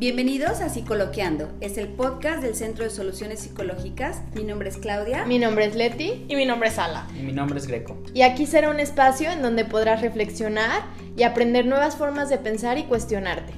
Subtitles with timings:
[0.00, 4.22] Bienvenidos a Psicoloqueando, es el podcast del Centro de Soluciones Psicológicas.
[4.34, 5.26] Mi nombre es Claudia.
[5.26, 6.24] Mi nombre es Leti.
[6.26, 7.06] Y mi nombre es Ala.
[7.14, 8.02] Y mi nombre es Greco.
[8.14, 10.84] Y aquí será un espacio en donde podrás reflexionar
[11.18, 13.52] y aprender nuevas formas de pensar y cuestionarte.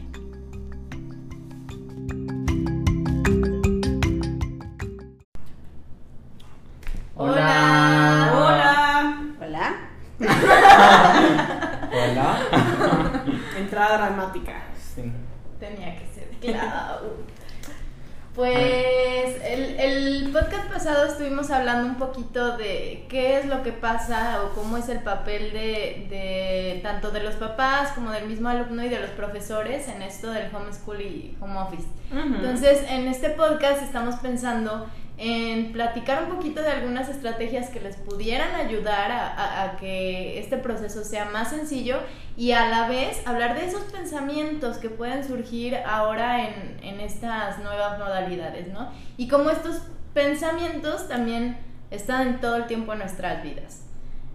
[21.52, 26.06] Hablando un poquito de qué es lo que pasa o cómo es el papel de,
[26.10, 30.30] de tanto de los papás como del mismo alumno y de los profesores en esto
[30.32, 31.86] del homeschool y home office.
[32.36, 34.86] Entonces, en este podcast estamos pensando
[35.18, 40.40] en platicar un poquito de algunas estrategias que les pudieran ayudar a, a- a que
[40.40, 41.98] este proceso sea más sencillo
[42.36, 47.58] y a la vez hablar de esos pensamientos que pueden surgir ahora en, en estas
[47.60, 48.90] nuevas modalidades, ¿no?
[49.18, 49.82] Y cómo estos
[50.14, 51.58] pensamientos también
[51.90, 53.84] están todo el tiempo en nuestras vidas.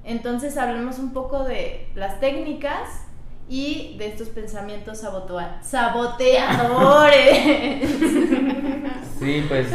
[0.03, 3.07] Entonces hablemos un poco de las técnicas
[3.49, 5.03] y de estos pensamientos
[5.61, 7.89] saboteadores.
[9.19, 9.67] Sí, pues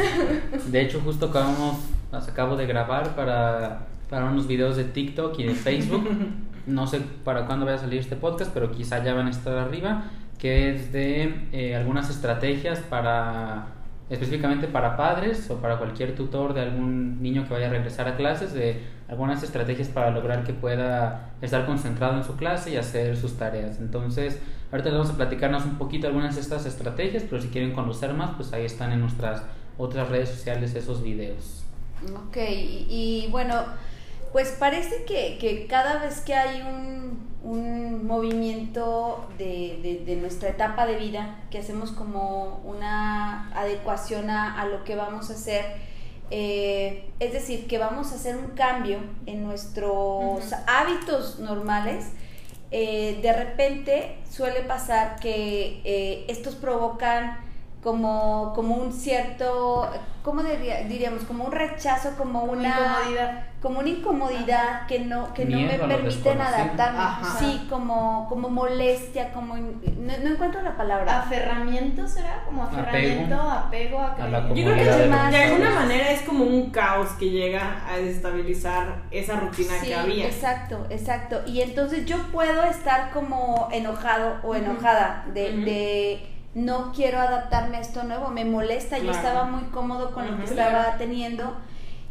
[0.71, 1.75] de hecho justo acabamos,
[2.11, 6.07] las acabo de grabar para, para unos videos de TikTok y de Facebook.
[6.65, 9.57] No sé para cuándo vaya a salir este podcast, pero quizá ya van a estar
[9.57, 10.05] arriba,
[10.39, 13.72] que es de eh, algunas estrategias para
[14.09, 18.15] específicamente para padres o para cualquier tutor de algún niño que vaya a regresar a
[18.15, 23.15] clases, de algunas estrategias para lograr que pueda estar concentrado en su clase y hacer
[23.15, 23.79] sus tareas.
[23.79, 24.39] Entonces,
[24.71, 28.13] ahorita les vamos a platicarnos un poquito algunas de estas estrategias, pero si quieren conocer
[28.13, 29.43] más, pues ahí están en nuestras
[29.77, 31.63] otras redes sociales esos videos.
[32.27, 33.63] Ok, y, y bueno,
[34.33, 40.49] pues parece que, que cada vez que hay un, un movimiento de, de- de nuestra
[40.49, 45.63] etapa de vida, que hacemos como una adecuación a, a lo que vamos a hacer,
[46.31, 48.97] eh, es decir, que vamos a hacer un cambio
[49.27, 52.07] en nuestros hábitos normales,
[52.71, 57.37] eh, de repente suele pasar que eh, estos provocan
[57.83, 59.87] como, como un cierto,
[60.23, 61.23] ¿cómo diría- diríamos?
[61.23, 63.43] Como un rechazo, como Como una incomodidad.
[63.63, 66.99] Como una incomodidad que no que no me permiten adaptarme.
[66.99, 67.39] Ajá.
[67.39, 71.21] Sí, como como molestia, como no, no encuentro la palabra.
[71.21, 74.65] Aferramiento será como aferramiento, apego, a, A la creencia.
[74.65, 79.39] Yo creo que de, alguna manera es como un caos que llega a desestabilizar esa
[79.39, 80.25] rutina Sí, que había.
[80.25, 81.39] exacto, exacto.
[81.47, 87.79] Y entonces yo puedo estar como enojado o enojada de, de no quiero adaptarme a
[87.79, 91.55] esto nuevo, me molesta, yo estaba muy cómodo con lo que estaba teniendo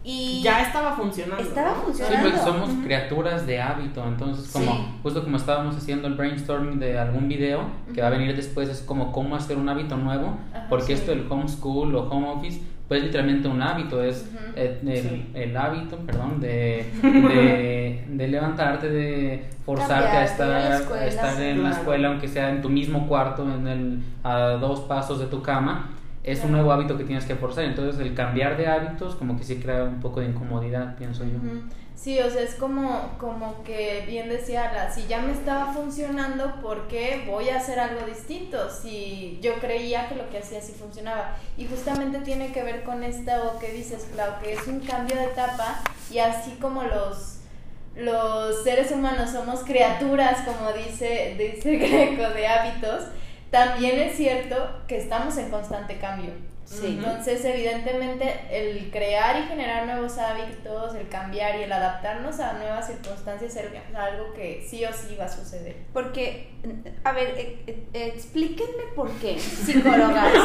[0.05, 1.43] y Ya estaba funcionando.
[1.43, 2.17] Estaba funcionando.
[2.17, 4.85] Sí, porque somos criaturas de hábito, entonces como Sí.
[5.03, 7.65] justo como estábamos haciendo el brainstorming de algún video
[7.95, 10.37] que va a venir después es como cómo hacer un hábito nuevo,
[10.69, 10.93] porque sí.
[10.95, 15.27] esto del homeschool o home office pues literalmente un hábito, es eh, el, Sí.
[15.33, 21.63] el hábito, perdón, de, de, de levantarte, de forzarte a estar, escuela, a estar en
[21.63, 25.41] la escuela, aunque sea en tu mismo cuarto, en el, a dos pasos de tu
[25.41, 25.89] cama.
[26.25, 29.45] Es un nuevo hábito que tienes que forzar, entonces el cambiar de hábitos como que
[29.45, 31.39] sí crea un poco de incomodidad, pienso yo.
[32.03, 36.89] Sí, o sea, es como, como que bien decía si ya me estaba funcionando, ¿por
[36.89, 38.71] qué voy a hacer algo distinto?
[38.71, 41.37] Si yo creía que lo que hacía sí funcionaba.
[41.57, 45.27] Y justamente tiene que ver con esto que dices, Clau, que es un cambio de
[45.27, 47.39] etapa y así como los,
[47.95, 53.05] los seres humanos somos criaturas, como dice, dice Greco, de hábitos,
[53.53, 54.57] también es cierto
[54.89, 56.31] que estamos en constante cambio.
[56.65, 56.97] sí.
[56.99, 62.87] Entonces, evidentemente, el crear y generar nuevos hábitos, el cambiar y el adaptarnos a nuevas
[62.87, 65.77] circunstancias es algo que sí o sí va a suceder.
[65.93, 66.49] Porque,
[67.05, 67.59] a ver, eh,
[67.93, 70.33] eh, explíquenme por qué, psicólogas.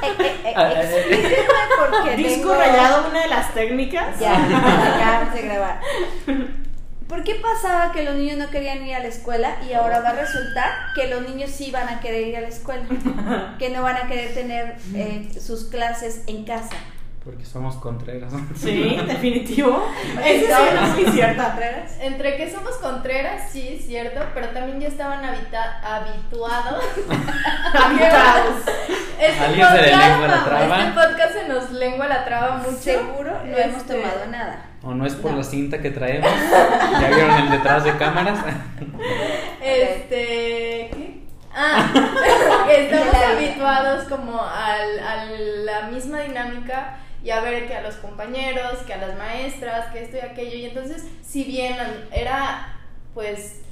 [0.00, 0.94] Eh, Ah, eh, eh.
[0.94, 2.16] explíquenme por qué.
[2.16, 4.18] Disco tengo- rayado, una de las técnicas.
[4.20, 5.80] Ya, acabamos de grabar.
[7.08, 10.10] ¿Por qué pasaba que los niños no querían ir a la escuela y ahora va
[10.10, 12.84] a resultar que los niños sí van a querer ir a la escuela?
[13.58, 16.76] Que no van a querer tener eh, sus clases en casa.
[17.24, 18.32] Porque somos contreras.
[18.56, 19.86] Sí, definitivo.
[20.24, 20.82] Eso sí ¿No?
[20.86, 21.42] es muy cierto.
[21.42, 21.92] ¿Contreras?
[22.00, 26.82] Entre que somos contreras, sí, es cierto, pero también ya estaban habita- habituados.
[27.74, 28.62] Habitados.
[29.20, 30.78] Este Alguien se le podcast- lengua la traba.
[30.80, 32.78] Este podcast se nos lengua la traba mucho.
[32.78, 34.64] Seguro no hemos Este, tomado nada.
[34.82, 35.38] O no es por No.
[35.38, 36.30] la cinta que traemos.
[37.00, 38.38] Ya vieron el detrás de cámaras.
[39.60, 40.90] Este.
[40.92, 41.22] ¿Qué?
[41.54, 41.86] Ah,
[42.70, 48.78] estamos habituados como al, a la misma dinámica y a ver que a los compañeros,
[48.86, 50.56] que a las maestras, que esto y aquello.
[50.56, 51.76] Y entonces, si bien
[52.12, 52.74] era
[53.14, 53.62] pues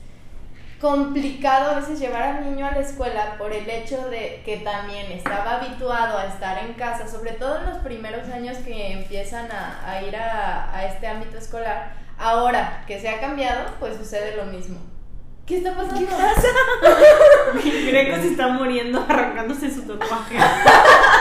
[0.81, 5.11] complicado a veces llevar al niño a la escuela por el hecho de que también
[5.13, 10.03] estaba habituado a estar en casa, sobre todo en los primeros años que empiezan a,
[10.03, 11.95] ir a, a este ámbito escolar.
[12.19, 14.79] Ahora que se ha cambiado, pues sucede lo mismo.
[15.47, 16.01] ¿Qué está pasando?
[16.01, 16.49] ¿Qué pasa?
[17.87, 20.37] Greco se está muriendo arrancándose su tatuaje.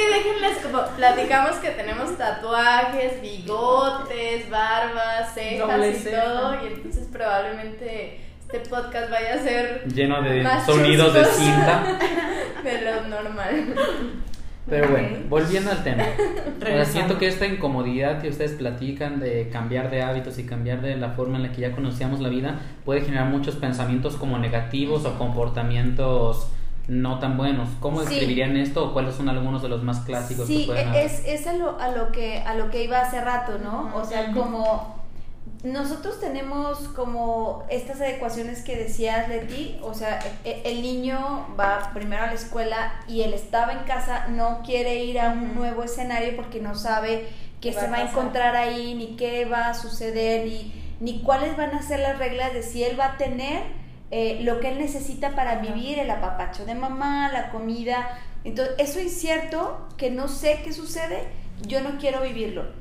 [0.00, 8.20] Que déjenles como platicamos que tenemos tatuajes, bigotes, barbas, cejas y todo, y entonces probablemente
[8.40, 11.98] este podcast vaya a ser lleno de sonidos de cinta
[12.64, 13.74] de lo normal.
[14.70, 16.04] Pero bueno, volviendo al tema.
[16.84, 21.10] siento que esta incomodidad que ustedes platican de cambiar de hábitos y cambiar de la
[21.10, 25.18] forma en la que ya conocíamos la vida puede generar muchos pensamientos como negativos o
[25.18, 26.48] comportamientos
[26.90, 27.68] no tan buenos.
[27.78, 31.46] ¿Cómo describirían esto o cuáles son algunos de los más clásicos que pueden es, es
[31.46, 33.94] a lo, a lo que a lo que iba hace rato, ¿no?
[33.94, 34.98] O sea, como
[35.62, 41.92] nosotros tenemos como estas adecuaciones que decías, Leti, o sea, e, e, el niño va
[41.94, 45.84] primero a la escuela y él estaba en casa, no quiere ir a un nuevo
[45.84, 47.28] escenario porque no sabe
[47.60, 51.72] qué se va a encontrar ahí, ni qué va a suceder, ni, ni cuáles van
[51.72, 53.78] a ser las reglas de si él va a tener
[54.10, 58.18] eh, lo que él necesita para vivir, el apapacho de mamá, la comida.
[58.44, 61.28] Entonces, eso es cierto, que no sé qué sucede,
[61.66, 62.80] yo no quiero vivirlo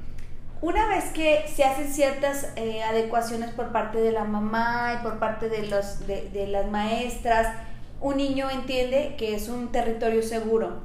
[0.61, 5.17] una vez que se hacen ciertas eh, adecuaciones por parte de la mamá y por
[5.19, 7.55] parte de, los, de, las maestras,
[8.01, 10.81] un niño entiende que es un territorio seguro.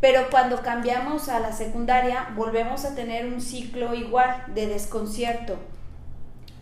[0.00, 5.58] Pero cuando cambiamos a la secundaria, volvemos a tener un ciclo igual de desconcierto.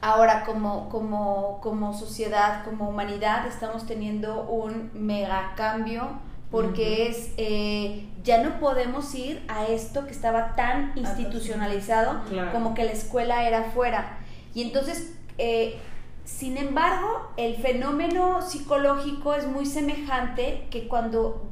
[0.02, 6.08] Ahora, como, como, como sociedad, como humanidad, estamos teniendo un mega cambio
[6.50, 12.84] porque es, eh, ya no podemos ir a esto que estaba tan institucionalizado como que
[12.84, 14.18] la escuela era fuera.
[14.52, 15.78] Y entonces, eh,
[16.24, 21.46] sin embargo, el fenómeno psicológico es muy semejante que cuando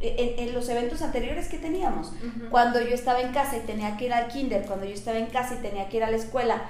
[0.00, 2.12] en, los eventos anteriores que teníamos,
[2.50, 5.26] cuando yo estaba en casa y tenía que ir al kinder, cuando yo estaba en
[5.26, 6.62] casa y tenía que ir a la escuela,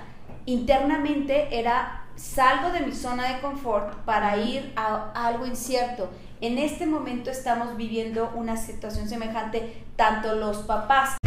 [0.49, 6.09] internamente era salgo de mi zona de confort para ir a algo incierto
[6.41, 11.19] en este momento estamos viviendo una situación semejante, tanto los papás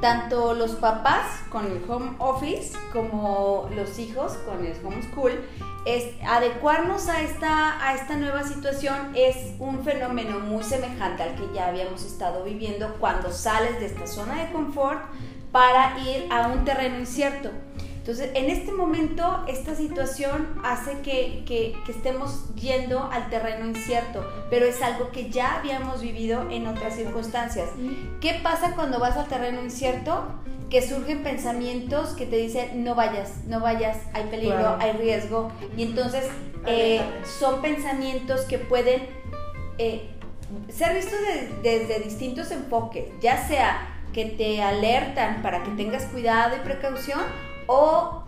[0.00, 5.32] tanto los papás con el home office como los hijos con el homeschool,
[6.24, 11.68] adecuarnos a esta, a esta nueva situación es un fenómeno muy semejante al que ya
[11.68, 15.02] habíamos estado viviendo cuando sales de esta zona de confort
[15.50, 17.50] para ir a un terreno incierto.
[18.02, 24.66] Entonces, en este momento, esta situación hace que, que, estemos yendo al terreno incierto, pero
[24.66, 27.68] es algo que ya habíamos vivido en otras circunstancias.
[28.20, 30.24] ¿Qué pasa cuando vas al terreno incierto?
[30.68, 35.52] Que surgen pensamientos que te dicen, no vayas, no vayas, hay peligro, hay riesgo.
[35.76, 36.24] Y entonces
[36.66, 37.02] eh,
[37.38, 39.02] son pensamientos que pueden
[39.78, 40.10] eh,
[40.68, 41.20] ser vistos
[41.62, 47.20] desde distintos enfoques, ya sea que te alertan para que tengas cuidado y precaución,
[47.66, 48.22] o,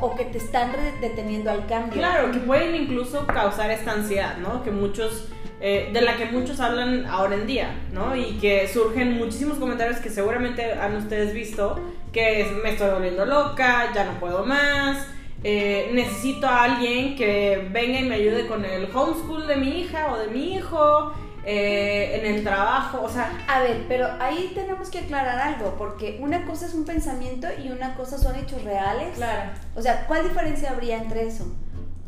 [0.00, 1.92] o, que te están deteniendo al cambio.
[1.92, 4.62] Claro, que pueden incluso causar esta ansiedad, ¿no?
[4.62, 5.28] Que muchos,
[5.60, 8.16] eh, de la que muchos hablan ahora en día, ¿no?
[8.16, 11.78] Y que surgen muchísimos comentarios que seguramente han ustedes visto,
[12.12, 15.06] que me estoy volviendo loca, ya no puedo más.
[15.42, 20.12] Eh, necesito a alguien que venga y me ayude con el homeschool de mi hija
[20.12, 23.30] o de mi hijo, eh, en el trabajo, o sea...
[23.48, 27.70] A ver, pero ahí tenemos que aclarar algo, porque una cosa es un pensamiento y
[27.70, 29.16] una cosa son hechos reales.
[29.16, 29.50] Claro.
[29.74, 31.46] O sea, ¿cuál diferencia habría entre eso?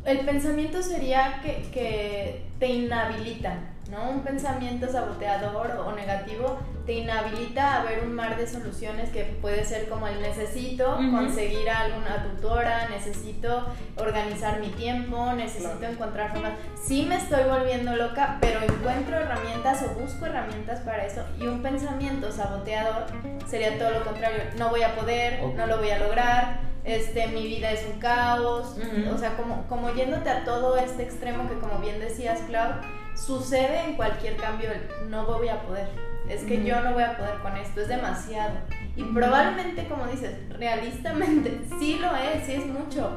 [0.05, 3.57] El pensamiento sería que, que te inhabilita,
[3.93, 4.11] ¿no?
[4.11, 9.65] Un pensamiento saboteador o negativo te inhabilita a ver un mar de soluciones que puede
[9.67, 16.55] ser como el necesito conseguir a alguna tutora, necesito organizar mi tiempo, necesito encontrar formas.
[16.83, 21.23] Sí me estoy volviendo loca, pero encuentro herramientas o busco herramientas para eso.
[21.39, 23.05] Y un pensamiento saboteador
[23.47, 24.43] sería todo lo contrario.
[24.57, 28.75] No voy a poder, no lo voy a lograr, este, mi vida es un caos.
[29.15, 32.73] O sea, como, como yéndote a todo este extremo que como bien decías, Clau,
[33.15, 34.71] sucede en cualquier cambio,
[35.09, 35.89] no voy a poder.
[36.29, 38.55] Es que yo no voy a poder con esto, es demasiado.
[38.97, 43.11] Y probablemente, como dices, realistamente sí lo es, sí es mucho,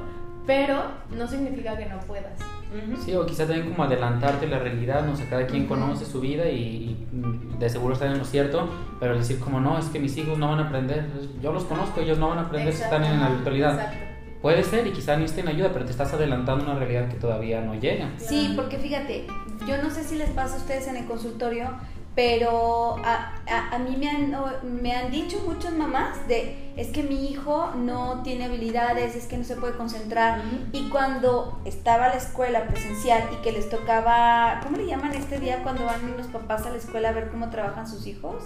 [0.46, 2.34] pero no significa que no puedas.
[3.06, 6.50] Sí, o quizá también como adelantarte la realidad, no sé, cada quien conoce su vida
[6.50, 7.08] y,
[7.58, 8.68] de seguro está en lo cierto,
[9.00, 11.06] pero decir como no, es que mis hijos no van a aprender,
[11.42, 13.94] yo los conozco, ellos no van a aprender si están en la virtualidad.
[14.42, 17.74] Puede ser y quizá necesiten ayuda, pero te estás adelantando una realidad que todavía no
[17.76, 18.10] llega.
[18.18, 19.26] Sí, porque fíjate,
[19.68, 21.70] yo no sé si les pasa a ustedes en el consultorio,
[22.16, 24.34] pero a, a, a mí me han,
[24.82, 29.36] me han dicho muchas mamás de, es que mi hijo no tiene habilidades, es que
[29.38, 30.40] no se puede concentrar.
[30.72, 35.40] Y cuando estaba a la escuela presencial y que les tocaba, ¿cómo le llaman este
[35.42, 38.44] día cuando van los papás a la escuela a ver cómo trabajan sus hijos?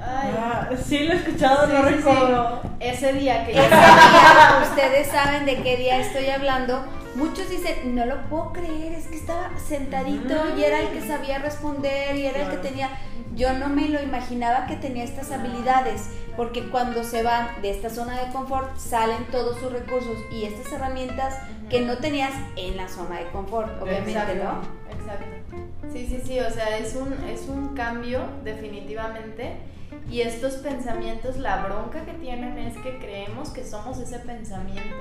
[0.00, 2.60] Ay, Ah, sí, lo he escuchado, Sí, no sí, recuerdo.
[2.78, 6.84] ese día que Ese día, ustedes saben de qué día estoy hablando.
[7.20, 11.38] Muchos dicen, no lo puedo creer, es que estaba sentadito y era el que sabía
[11.38, 12.88] responder y era el que tenía...
[13.36, 17.90] Yo no me lo imaginaba que tenía estas habilidades, porque cuando se van de esta
[17.90, 22.88] zona de confort salen todos sus recursos y estas herramientas que no tenías en la
[22.88, 24.62] zona de confort, obviamente, Exacto, ¿no?
[24.98, 25.26] Exacto.
[25.92, 29.56] Sí, sí, sí, o sea, es un, es un cambio definitivamente.
[30.10, 34.96] Y estos pensamientos, la bronca que tienen es que creemos que somos ese pensamiento.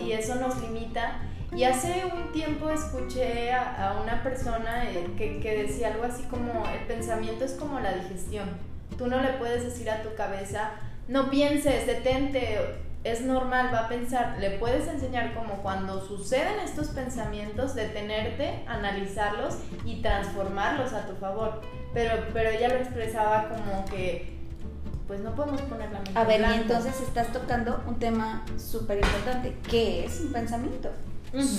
[0.00, 1.20] Y, eso nos limita.
[1.56, 6.22] Y hace un tiempo escuché a, a una persona eh, que, que decía algo así
[6.24, 8.48] como, el pensamiento es como la digestión.
[8.96, 10.72] Tú no le puedes decir a tu cabeza,
[11.06, 12.58] no pienses, detente,
[13.04, 14.36] es normal, va a pensar.
[14.40, 21.60] Le puedes enseñar como cuando suceden estos pensamientos, detenerte, analizarlos y transformarlos a tu favor.
[21.94, 24.36] Pero, pero ella lo expresaba como que,
[25.06, 28.98] pues no podemos poner la mente A ver, y entonces estás tocando un tema súper
[28.98, 29.56] importante.
[29.70, 30.90] ¿Qué es un pensamiento?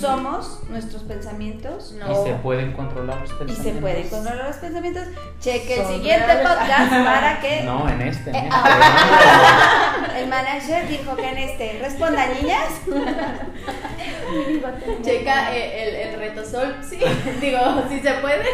[0.00, 1.92] Somos nuestros pensamientos.
[1.92, 2.10] No.
[2.10, 3.64] Y se pueden controlar los Y pensamientos.
[3.74, 5.04] se pueden controlar los pensamientos.
[5.40, 6.48] Cheque el siguiente reales.
[6.48, 8.30] podcast para que No, en este.
[8.30, 10.18] En Eh, este.
[10.22, 12.68] el manager dijo que en este responda niñas.
[15.02, 16.98] Checa eh, el, el reto sol, sí,
[17.40, 17.58] digo,
[17.88, 18.44] si se puede.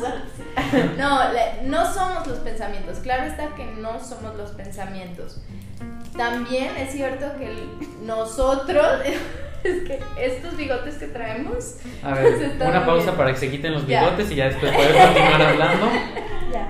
[0.00, 0.42] Sol, sí.
[0.96, 5.40] No, le- no somos los pensamientos, claro está que no somos los pensamientos.
[6.16, 8.86] También es cierto que el- nosotros,
[9.64, 13.86] es que estos bigotes que traemos, A ver, una pausa para que se quiten los
[13.86, 14.00] Ya.
[14.04, 15.86] bigotes y ya después poder continuar hablando.
[16.52, 16.68] Ya.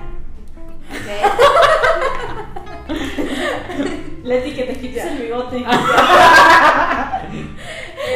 [4.23, 5.57] Leti, que te quites el bigote.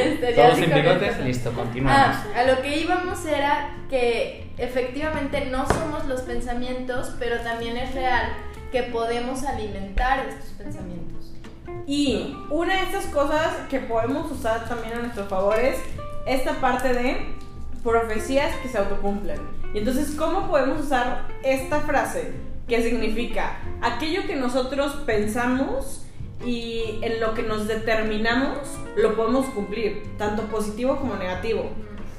[0.03, 1.97] este, ya Todos sin bigotes, listo, continuamos.
[2.35, 7.93] Ah, a lo que íbamos era que efectivamente no somos los pensamientos, pero también es
[7.95, 8.33] real
[8.71, 11.22] que podemos alimentar estos pensamientos.
[11.85, 15.77] Y una de estas cosas que podemos usar también a nuestro favor es
[16.25, 17.17] esta parte de
[17.83, 19.39] profecías que se autocumplen.
[19.73, 22.33] Y entonces, ¿cómo podemos usar esta frase
[22.67, 26.05] que significa aquello que nosotros pensamos
[26.45, 28.59] y en lo que nos determinamos
[28.95, 31.69] lo podemos cumplir, tanto positivo como negativo?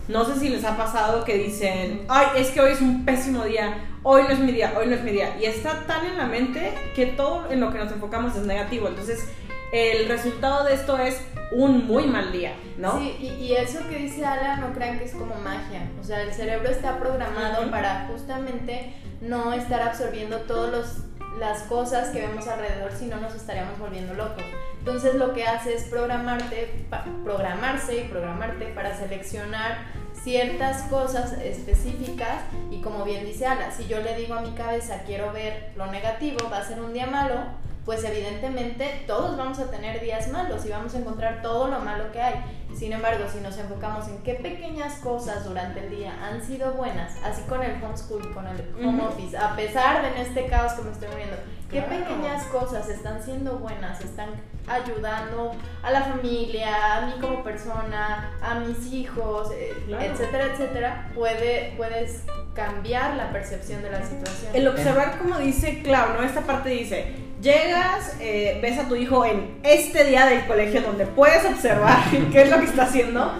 [0.08, 3.44] No sé si les ha pasado que dicen, ay, es que hoy es un pésimo
[3.44, 5.36] día, hoy no es mi día, hoy no es mi día.
[5.40, 8.86] Y está tan en la mente que todo en lo que nos enfocamos es negativo.
[8.86, 9.28] Entonces,
[9.72, 11.20] el resultado de esto es
[11.50, 12.98] un muy mal día, ¿no?
[12.98, 15.90] Sí, y, y eso que dice Ala, no crean que es como magia.
[16.00, 17.70] O sea, el cerebro está programado Ujú.
[17.70, 21.02] para justamente no estar absorbiendo todas
[21.40, 24.44] las cosas que vemos alrededor, si no nos estaríamos volviendo locos.
[24.78, 26.86] Entonces lo que hace es programarte,
[27.24, 29.78] programarse y programarte para seleccionar
[30.24, 35.02] ciertas cosas específicas y como bien dice Ala, si yo le digo a mi cabeza
[35.06, 37.36] quiero ver lo negativo, va a ser un día malo,
[37.84, 42.10] pues evidentemente todos vamos a tener días malos y vamos a encontrar todo lo malo
[42.12, 42.34] que hay.
[42.74, 47.12] Sin embargo, si nos enfocamos en qué pequeñas cosas durante el día han sido buenas,
[47.22, 50.82] así con el homeschool, con el home office, a pesar de en este caos que
[50.82, 51.36] me estoy viviendo,
[51.70, 52.04] qué Claro.
[52.04, 54.30] pequeñas cosas están siendo buenas, están
[54.66, 60.04] ayudando a la familia, a mí como persona, a mis hijos, eh, Claro.
[60.04, 62.24] etcétera, etcétera, puede, puedes
[62.54, 64.50] cambiar la percepción de la situación.
[64.54, 66.22] El observar, como dice Clau, ¿no?
[66.22, 67.14] Esta parte dice,
[67.44, 72.42] llegas, eh, ves a tu hijo en este día del colegio donde puedes observar qué
[72.42, 73.32] es lo que está haciendo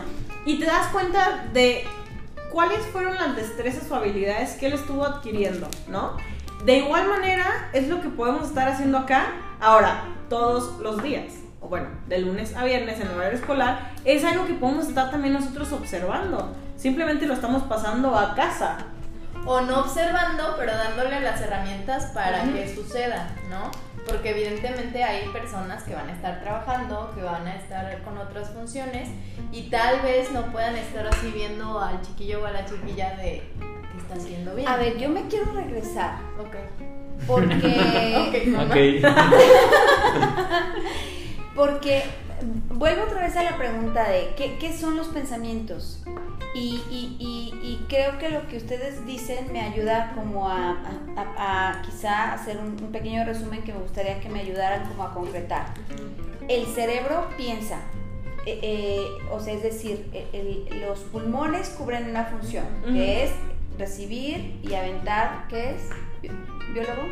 [0.45, 1.85] y te das cuenta de
[2.53, 6.19] cuáles fueron las destrezas o habilidades que él estuvo adquiriendo, ¿no?
[6.67, 11.33] De igual manera es lo que podemos estar haciendo acá ahora, todos los días.
[11.61, 15.33] O bueno, de lunes a viernes en horario escolar, es algo que podemos estar también
[15.33, 16.55] nosotros observando.
[16.77, 18.79] Simplemente lo estamos pasando a casa.
[19.47, 23.71] o no observando, pero dándole las herramientas para que suceda, ¿no?
[24.07, 28.51] Porque evidentemente hay personas que van a estar trabajando, que van a estar con otras
[28.51, 29.09] funciones
[29.51, 33.43] y tal vez no puedan estar así viendo al chiquillo o a la chiquilla de
[33.61, 34.69] que está haciendo bien.
[34.69, 36.57] A ver, yo me quiero regresar Ok.
[37.27, 37.55] porque
[38.29, 38.75] Ok, mamá.
[41.55, 42.03] Porque
[42.71, 46.03] vuelvo otra vez a la pregunta de ¿qué, qué son los pensamientos?
[46.55, 50.71] Y, y- y- y creo que lo que ustedes dicen me ayuda como a,
[51.17, 54.87] a- a- a quizá hacer un, un pequeño resumen que me gustaría que me ayudaran
[54.89, 55.75] como a concretar.
[56.49, 57.81] El cerebro piensa,
[58.47, 63.31] eh, eh, o sea, es decir, el- los pulmones cubren una función, que es
[63.79, 65.83] recibir y aventar, ¿qué es?
[66.23, 66.31] Bi-
[66.73, 67.03] ¿Biólogo?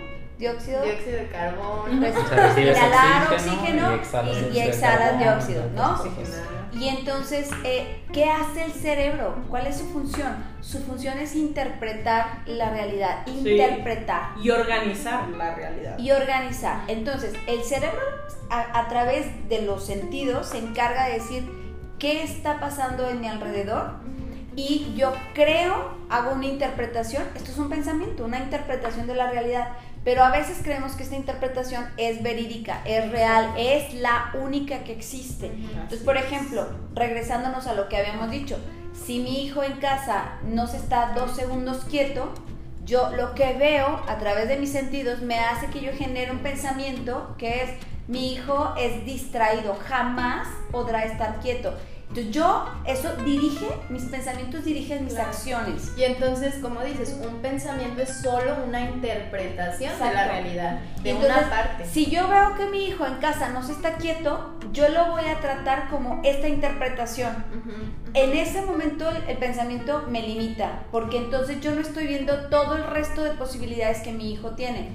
[0.43, 0.83] Dióxido.
[0.83, 2.01] Dióxido de carbono.
[2.01, 5.93] Pues, O sea, recibes inhalar oxígeno oxígeno y y, y dióxido exhalas ¿no?
[5.93, 6.63] Oxigenar.
[6.73, 9.37] Y entonces, eh, ¿qué hace el cerebro?
[9.49, 10.45] ¿Cuál es su función?
[10.61, 15.97] Su función es interpretar la realidad, interpretar Y organizar la realidad.
[15.99, 16.81] y organizar.
[16.89, 18.01] Entonces, el cerebro
[18.51, 21.49] a, a través de los sentidos se encarga de decir
[22.01, 23.93] qué está pasando en mi alrededor
[24.57, 29.69] y yo creo, hago una interpretación, esto es un pensamiento, una interpretación de la realidad,
[30.05, 34.93] pero a veces creemos que esta interpretación es verídica, es real, es la única que
[34.93, 35.47] existe.
[35.47, 38.59] Entonces, por ejemplo, regresándonos a lo que habíamos dicho,
[38.93, 42.33] si mi hijo en casa no se está dos segundos quieto,
[42.85, 46.41] yo lo que veo a través de mis sentidos me hace que yo genere un
[46.41, 47.71] pensamiento que es
[48.09, 51.75] mi hijo es distraído, jamás podrá estar quieto.
[52.12, 55.31] Entonces yo, eso dirige, mis pensamientos dirigen mis Claro.
[55.31, 55.92] acciones.
[55.97, 61.37] Y entonces, como dices, un pensamiento es solo una interpretación de la realidad, de Entonces,
[61.38, 61.87] una parte.
[61.87, 65.25] Si yo veo que mi hijo en casa no se está quieto, yo lo voy
[65.25, 67.33] a tratar como esta interpretación.
[68.12, 72.76] En ese momento el, el pensamiento me limita, porque entonces yo no estoy viendo todo
[72.76, 74.90] el resto de posibilidades que mi hijo tiene.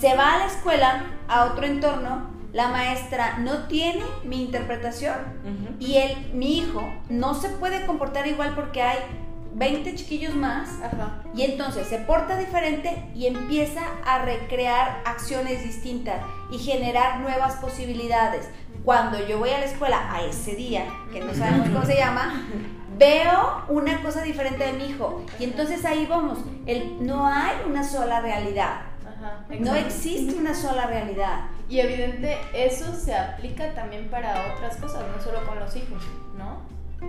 [0.00, 5.16] Se va a la escuela, a otro entorno, la maestra no tiene mi interpretación
[5.80, 8.98] y el, mi hijo no se puede comportar igual porque hay
[9.54, 11.22] 20 chiquillos más Ajá.
[11.34, 18.48] y entonces se porta diferente y empieza a recrear acciones distintas y generar nuevas posibilidades.
[18.84, 22.46] Cuando yo voy a la escuela a ese día, que no sabemos cómo se llama,
[22.98, 25.24] veo una cosa diferente de mi hijo.
[25.38, 28.80] Y entonces ahí vamos, el, no hay una sola realidad.
[29.22, 31.44] Ajá, No existe una sola realidad.
[31.68, 36.02] Y evidente, eso se aplica también para otras cosas, no solo con los hijos,
[36.36, 36.60] ¿no?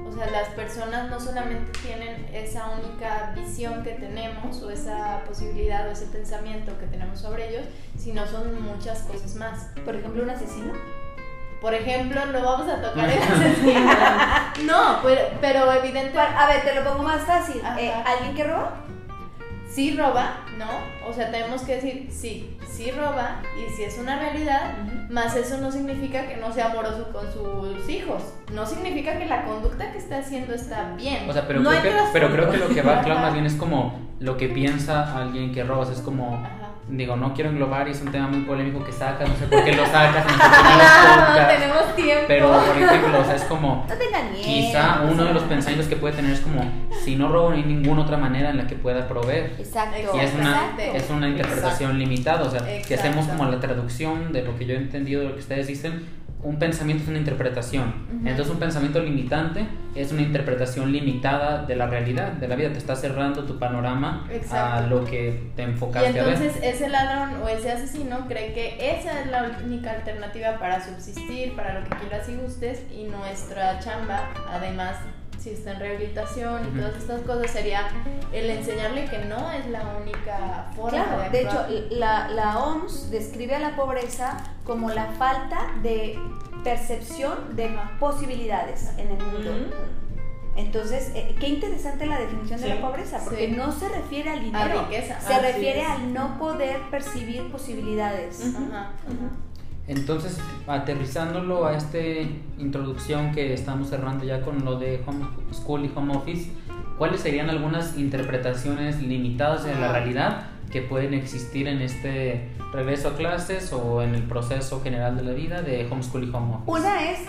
[0.08, 5.88] O sea, las personas no solamente tienen esa única visión que tenemos o esa posibilidad
[5.88, 7.66] o ese pensamiento que tenemos sobre ellos,
[7.98, 9.68] sino son muchas cosas más.
[9.86, 10.74] Por ejemplo, un asesino.
[11.62, 13.92] Por ejemplo, no vamos a tocar el asesino.
[14.66, 17.62] No, pero, pero evidente, A ver, te lo pongo más fácil.
[17.78, 18.74] Eh, ¿Alguien que roba?
[19.74, 20.68] Sí roba, ¿no?
[21.10, 24.78] O sea, tenemos que decir, sí, sí roba, y si es una realidad,
[25.10, 28.34] Más eso no significa que no sea amoroso con sus hijos.
[28.52, 31.30] No significa que la conducta que está haciendo está bien.
[31.30, 33.34] O sea, pero, No creo hay que, pero creo que lo que va claro más
[33.34, 35.90] bien es como lo que piensa alguien que robas.
[35.90, 36.63] Es como, Ajá.
[36.90, 39.64] Digo, no quiero englobar y es un tema muy polémico que sacas, no sé por
[39.64, 41.48] qué lo sacas, qué no tocas.
[41.48, 42.24] tenemos tiempo.
[42.28, 44.44] Pero, por ejemplo, o sea, es como, No miedo.
[44.44, 46.62] quizá uno de los pensamientos que puede tener es como,
[47.04, 49.56] si no robo, no hay ninguna otra manera en la que pueda proveer.
[49.58, 49.98] Exacto.
[50.16, 50.82] Y es una, exacto.
[50.96, 54.74] es una interpretación limitada, o sea, si hacemos como la traducción de lo que yo
[54.74, 56.06] he entendido de lo que ustedes dicen,
[56.44, 57.94] un pensamiento es una interpretación.
[58.26, 62.72] Entonces un pensamiento limitante es una interpretación limitada de la realidad, de la vida.
[62.72, 66.34] Te está cerrando tu panorama a lo que te Y enfocaste a ver.
[66.34, 71.56] entonces ese ladrón o ese asesino cree que esa es la única alternativa para subsistir,
[71.56, 74.98] para lo que quieras y gustes, y nuestra chamba, además,
[75.40, 76.78] si está en rehabilitación y Ujú.
[76.80, 77.88] todas estas cosas, sería
[78.32, 83.10] el enseñarle que no es la única forma Claro, de de hecho, la, la OMS
[83.12, 86.18] describe a la pobreza como la falta de
[86.64, 89.52] percepción de posibilidades en el mundo.
[89.52, 90.04] Mm.
[90.56, 93.56] Entonces, eh, qué interesante la definición de Sí, la pobreza, porque sí.
[93.58, 95.20] no se refiere al A dinero, riqueza.
[95.20, 95.90] se Así refiere es.
[95.90, 98.40] al no poder percibir posibilidades.
[98.56, 99.32] Ajá, ajá.
[99.88, 101.98] Entonces, aterrizándolo a esta
[102.58, 106.52] introducción que estamos cerrando ya con lo de home school y home office,
[106.98, 109.94] ¿cuáles serían algunas interpretaciones limitadas de la Ah.
[109.94, 115.24] realidad que pueden existir en este regreso a clases o en el proceso general de
[115.24, 116.72] la vida de homeschool y home office?
[116.72, 117.20] Una es,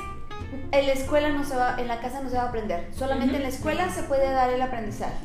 [0.70, 3.32] en la escuela no se va, en la casa no se va a aprender, solamente
[3.32, 3.36] Ujú.
[3.36, 5.16] en la escuela se puede dar el aprendizaje.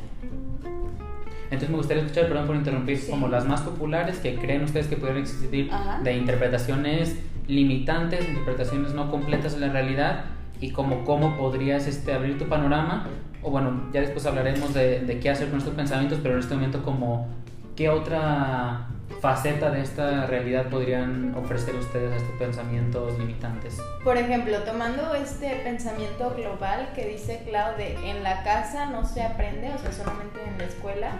[1.50, 3.10] Entonces me gustaría escuchar, perdón por interrumpir, Sí.
[3.10, 6.00] como las más populares que creen ustedes que pueden existir Ajá.
[6.02, 7.16] de interpretaciones
[7.48, 10.24] limitantes, interpretaciones no completas de la realidad
[10.60, 13.06] y como cómo podrías este, abrir tu panorama.
[13.42, 16.54] O bueno, ya después hablaremos de, de qué hacer con estos pensamientos, pero en este
[16.54, 17.26] momento como
[17.74, 18.86] qué otra
[19.20, 23.78] faceta de esta realidad podrían ofrecer ustedes a estos pensamientos limitantes.
[24.04, 29.22] Por ejemplo, tomando este pensamiento global que dice Clau de en la casa no se
[29.22, 31.10] aprende, o sea, solamente en la escuela,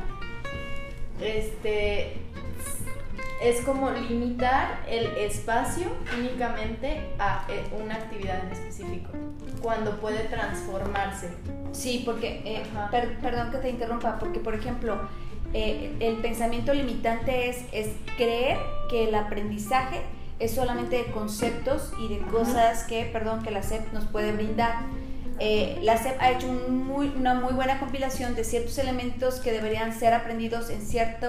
[1.23, 2.17] este
[3.43, 5.87] es como limitar el espacio
[6.19, 9.09] únicamente a eh, una actividad en específico,
[9.63, 11.31] cuando puede transformarse.
[11.73, 12.91] Sí, porque, eh, Ajá.
[12.91, 14.99] per- perdón que te interrumpa, porque por ejemplo,
[15.55, 18.59] eh, el pensamiento limitante es, es creer
[18.91, 20.03] que el aprendizaje
[20.39, 24.83] es solamente de conceptos y de cosas que, perdón, que la SEP nos puede brindar.
[25.41, 29.53] Eh, la SEP ha hecho un muy, una muy buena compilación de ciertos elementos que
[29.53, 31.29] deberían ser aprendidos en cierta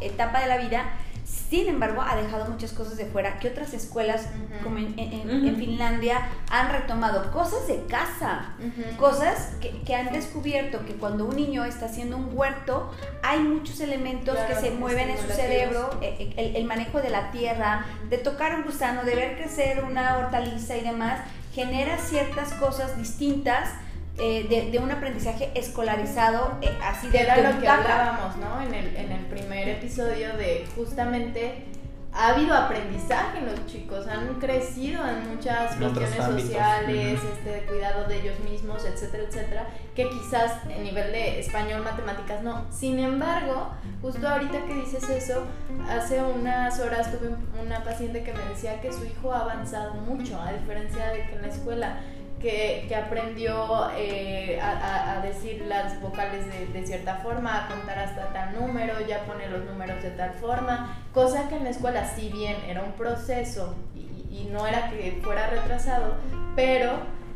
[0.00, 0.84] etapa de la vida.
[1.24, 4.26] Sin embargo, ha dejado muchas cosas de fuera que otras escuelas,
[4.64, 5.46] como en, en- Ujú.
[5.48, 6.16] en Finlandia,
[6.50, 7.30] han retomado.
[7.30, 8.54] Cosas de casa,
[8.98, 12.90] cosas que, que han descubierto que cuando un niño está haciendo un huerto,
[13.22, 17.10] hay muchos elementos Claro, que se mueven en su cerebro, eh, el, el manejo de
[17.10, 21.20] la tierra, de tocar un gusano, de ver crecer una hortaliza y demás,
[21.54, 23.70] genera ciertas cosas distintas
[24.18, 28.60] eh, de, de un aprendizaje escolarizado, eh, así de, Que era lo que hablábamos, ¿no?
[28.60, 31.64] En el, en el primer episodio de justamente
[32.14, 38.06] ha habido aprendizaje en los chicos, han crecido en muchas En cuestiones sociales, este, cuidado
[38.06, 42.66] de ellos mismos, etcétera, etcétera, que quizás en nivel de español, matemáticas no.
[42.70, 43.70] Sin embargo,
[44.02, 45.44] justo ahorita que dices eso,
[45.88, 50.38] hace unas horas tuve una paciente que me decía que su hijo ha avanzado mucho,
[50.40, 52.00] a diferencia de que en la escuela
[52.42, 58.32] que, que aprendió eh, a, decir las vocales de, de cierta forma, a contar hasta
[58.32, 62.28] tal número, ya pone los números de tal forma, cosa que en la escuela, si
[62.28, 64.00] bien era un proceso y,
[64.36, 66.16] y no era que fuera retrasado,
[66.56, 66.90] pero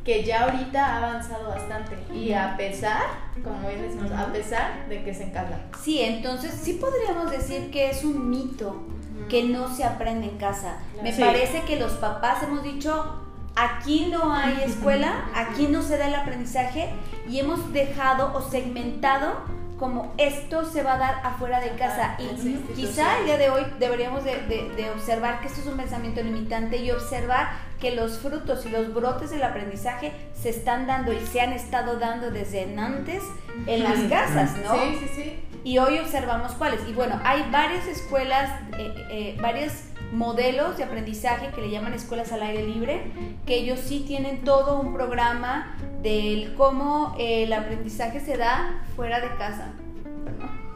[0.05, 3.03] que ya ahorita ha avanzado bastante y a pesar,
[3.43, 5.59] como bien decimos, a pesar de que es en casa.
[5.83, 8.83] Sí, entonces sí podríamos decir que es un mito
[9.29, 10.77] que no se aprende en casa.
[11.03, 11.21] Me Sí.
[11.21, 13.26] parece que los papás hemos dicho,
[13.57, 16.91] aquí no hay escuela, aquí no se da el aprendizaje
[17.29, 22.13] y hemos dejado o segmentado como esto se va a dar afuera de casa.
[22.13, 22.27] Ajá, Y
[22.75, 26.23] quizá el día de hoy deberíamos de, de- de observar que esto es un pensamiento
[26.23, 31.21] limitante y observar que los frutos y los brotes del aprendizaje se están dando y
[31.27, 33.23] se han estado dando desde antes
[33.67, 34.73] en las casas, ¿no?
[34.77, 35.43] Sí, sí, sí.
[35.63, 36.81] Y hoy observamos cuáles.
[36.89, 39.73] Y bueno, hay varias escuelas, eh, eh, varios
[40.13, 43.13] modelos de aprendizaje que le llaman escuelas al aire libre,
[43.47, 49.35] que ellos sí tienen todo un programa del cómo el aprendizaje se da fuera de
[49.37, 49.73] casa.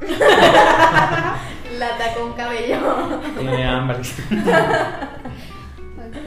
[1.79, 2.79] Lata con cabello.
[3.39, 3.99] Tiene hambre.
[6.11, 6.27] Ok.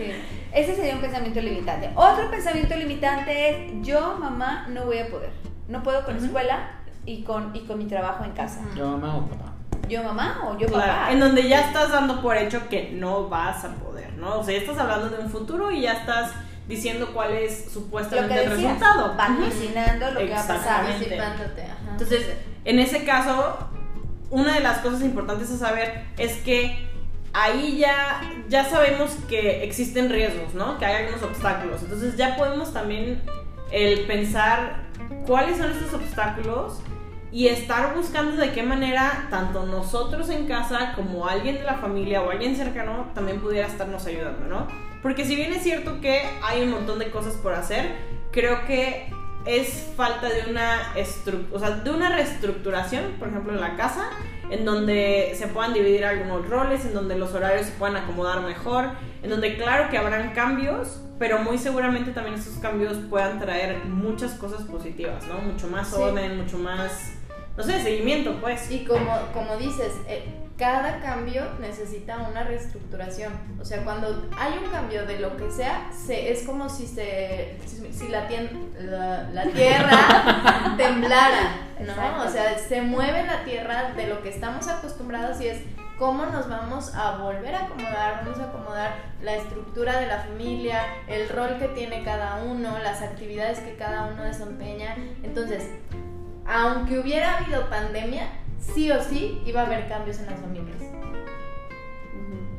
[0.53, 1.89] Ese sería un pensamiento limitante.
[1.95, 5.31] Otro pensamiento limitante es yo, mamá, no voy a poder.
[5.67, 6.69] No puedo con escuela
[7.05, 8.61] y con, y con mi trabajo en casa.
[8.77, 9.52] ¿Yo mamá o papá?
[9.93, 11.11] Yo, mamá o yo, Claro, papá.
[11.11, 14.39] en donde ya estás dando por hecho que no vas a poder, ¿no?
[14.39, 16.31] O sea, ya estás hablando de un futuro y ya estás
[16.67, 19.15] diciendo cuál es supuestamente el resultado.
[19.17, 20.85] vaticinando lo que va a pasar.
[20.85, 21.91] Ajá.
[21.91, 22.25] Entonces,
[22.65, 23.57] en ese caso,
[24.29, 26.87] una de las cosas importantes a saber es que
[27.33, 30.77] ahí ya, ya sabemos que existen riesgos, ¿no?
[30.77, 31.81] Que hay algunos obstáculos.
[31.83, 33.21] Entonces ya podemos también
[33.71, 34.83] el pensar
[35.27, 36.79] cuáles son estos obstáculos
[37.33, 42.21] y estar buscando de qué manera tanto nosotros en casa como alguien de la familia
[42.21, 44.67] o alguien cercano también pudiera estarnos ayudando, ¿no?
[45.01, 47.95] Porque si bien es cierto que hay un montón de cosas por hacer,
[48.31, 49.11] creo que
[49.47, 50.93] es falta de una,
[51.51, 54.11] o sea, de una reestructuración, por ejemplo, en la casa,
[54.51, 58.91] en donde se puedan dividir algunos roles, en donde los horarios se puedan acomodar mejor,
[59.23, 64.33] en donde claro que habrán cambios, pero muy seguramente también esos cambios puedan traer muchas
[64.33, 65.39] cosas positivas, ¿no?
[65.39, 65.95] Mucho más Sí.
[65.99, 67.13] orden, mucho más,
[67.57, 68.69] no sé, seguimiento, pues.
[68.71, 70.23] Y como, como dices, eh,
[70.57, 73.33] cada cambio necesita una reestructuración.
[73.59, 77.57] O sea, cuando hay un cambio de lo que sea, se, es como si, se,
[77.91, 81.85] si, la, tien- la, la tierra temblara, ¿no?
[81.91, 82.23] Exacto.
[82.25, 85.61] O sea, se mueve la tierra de lo que estamos acostumbrados y es
[85.97, 90.81] cómo nos vamos a volver a acomodar, vamos a acomodar la estructura de la familia,
[91.07, 94.95] el rol que tiene cada uno, las actividades que cada uno desempeña.
[95.23, 95.63] Entonces,
[96.47, 98.27] aunque hubiera habido pandemia,
[98.59, 100.81] sí o sí iba a haber cambios en las familias,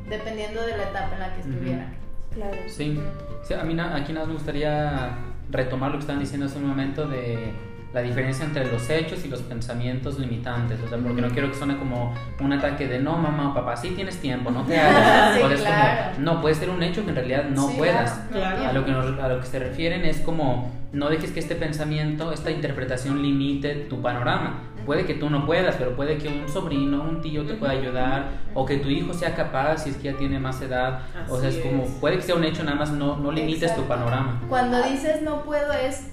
[0.09, 1.95] dependiendo de la etapa en la que estuvieran.
[2.33, 2.57] Claro.
[2.67, 2.99] Sí,
[3.43, 5.17] Sí, a mí na- aquí nada más me gustaría
[5.51, 7.53] retomar lo que estaban diciendo hace un momento de
[7.95, 11.55] la diferencia entre los hechos y los pensamientos limitantes, o sea, porque no quiero que
[11.57, 15.35] suene como un ataque de no, mamá o papá, sí tienes tiempo, no te hagas.
[15.37, 16.11] Sí, O sea, es claro.
[16.15, 18.11] como, no, puede ser un hecho que en realidad no Sí, puedas.
[18.31, 18.69] claro, Claro.
[18.69, 21.55] A lo, que nos- a lo que se refieren es como, no dejes que este
[21.55, 24.59] pensamiento, esta interpretación limite tu panorama.
[24.85, 28.25] Puede que tú no puedas, pero puede que un sobrino, un tío te pueda ayudar,
[28.53, 30.99] o que tu hijo sea capaz si es que ya tiene más edad.
[31.29, 33.73] o sea, es Así como, puede que sea un hecho, nada más no, no limites
[33.73, 33.87] tu Exacto.
[33.87, 34.41] panorama.
[34.49, 36.11] Cuando dices no puedo es,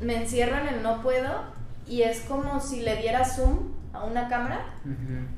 [0.00, 1.42] me encierro en el no puedo
[1.86, 4.60] y es como si le dieras zoom a una cámara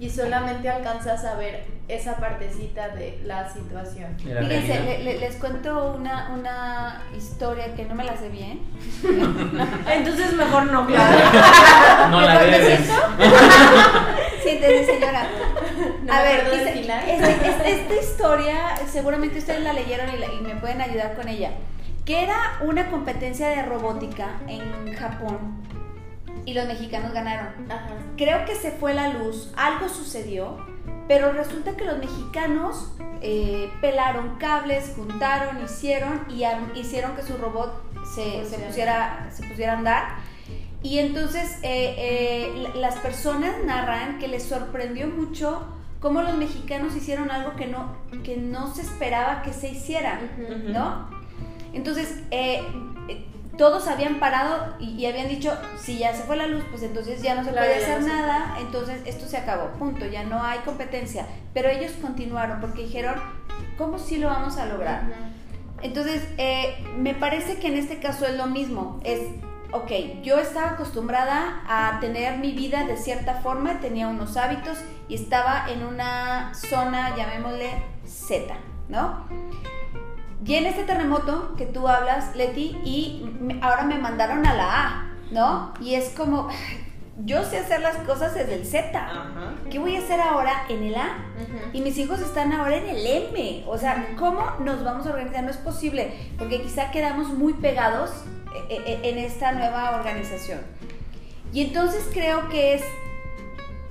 [0.00, 4.16] y solamente alcanzas a ver esa partecita de la situación.
[4.24, 8.60] La Fíjense, le- le- les cuento una, una historia que no me la sé bien.
[9.90, 11.18] Entonces mejor no, claro.
[12.10, 12.80] No la ¿Me debes.
[12.80, 12.94] siento?
[14.42, 15.26] Siéntese, señora.
[16.04, 17.08] No a ver, final.
[17.08, 18.54] este- este- esta historia
[18.90, 21.50] seguramente ustedes la leyeron y, la- y me pueden ayudar con ella.
[22.10, 25.62] Que era una competencia de robótica en Japón
[26.44, 27.70] y los mexicanos ganaron.
[27.70, 27.86] Ajá.
[28.16, 30.58] Creo que se fue la luz, algo sucedió,
[31.06, 32.92] pero resulta que los mexicanos
[33.22, 36.42] eh, pelaron cables, juntaron, hicieron y
[36.76, 37.80] hicieron que su robot
[38.14, 40.04] se, se pusiera, se pusiera a andar.
[40.82, 45.64] Y entonces eh, eh, la- las personas narran que les sorprendió mucho
[46.00, 47.94] cómo los mexicanos hicieron algo que no,
[48.24, 50.18] que no se esperaba que se hiciera.
[50.72, 51.19] ¿no?
[51.72, 52.62] Entonces, eh,
[53.08, 56.82] eh, todos habían parado y, y habían dicho, si ya se fue la luz, pues
[56.82, 60.06] entonces ya no se Claro, puede hacer no se nada, entonces esto se acabó, punto,
[60.06, 61.26] ya no hay competencia.
[61.52, 63.16] Pero ellos continuaron porque dijeron,
[63.76, 65.02] ¿cómo sí lo vamos a lograr?
[65.82, 69.00] Entonces, eh, me parece que en este caso es lo mismo.
[69.04, 69.20] Es,
[69.72, 74.78] ok, yo estaba acostumbrada a tener mi vida de cierta forma, tenía unos hábitos
[75.08, 77.70] y estaba en una zona, llamémosle
[78.06, 78.54] Z,
[78.88, 79.26] ¿no?
[80.40, 85.74] Viene este terremoto que tú hablas, Leti, y ahora me mandaron a la A, ¿no?
[85.80, 86.48] Y es como,
[87.24, 88.98] yo sé hacer las cosas desde el Z.
[88.98, 89.54] Ajá.
[89.70, 91.18] ¿Qué voy a hacer ahora en el A?
[91.74, 93.64] Y mis hijos están ahora en el M.
[93.66, 95.44] O sea, ¿cómo nos vamos a organizar?
[95.44, 98.10] No es posible, porque quizá quedamos muy pegados
[98.70, 100.60] eh, eh, en esta nueva organización.
[101.52, 102.82] Y entonces creo que es,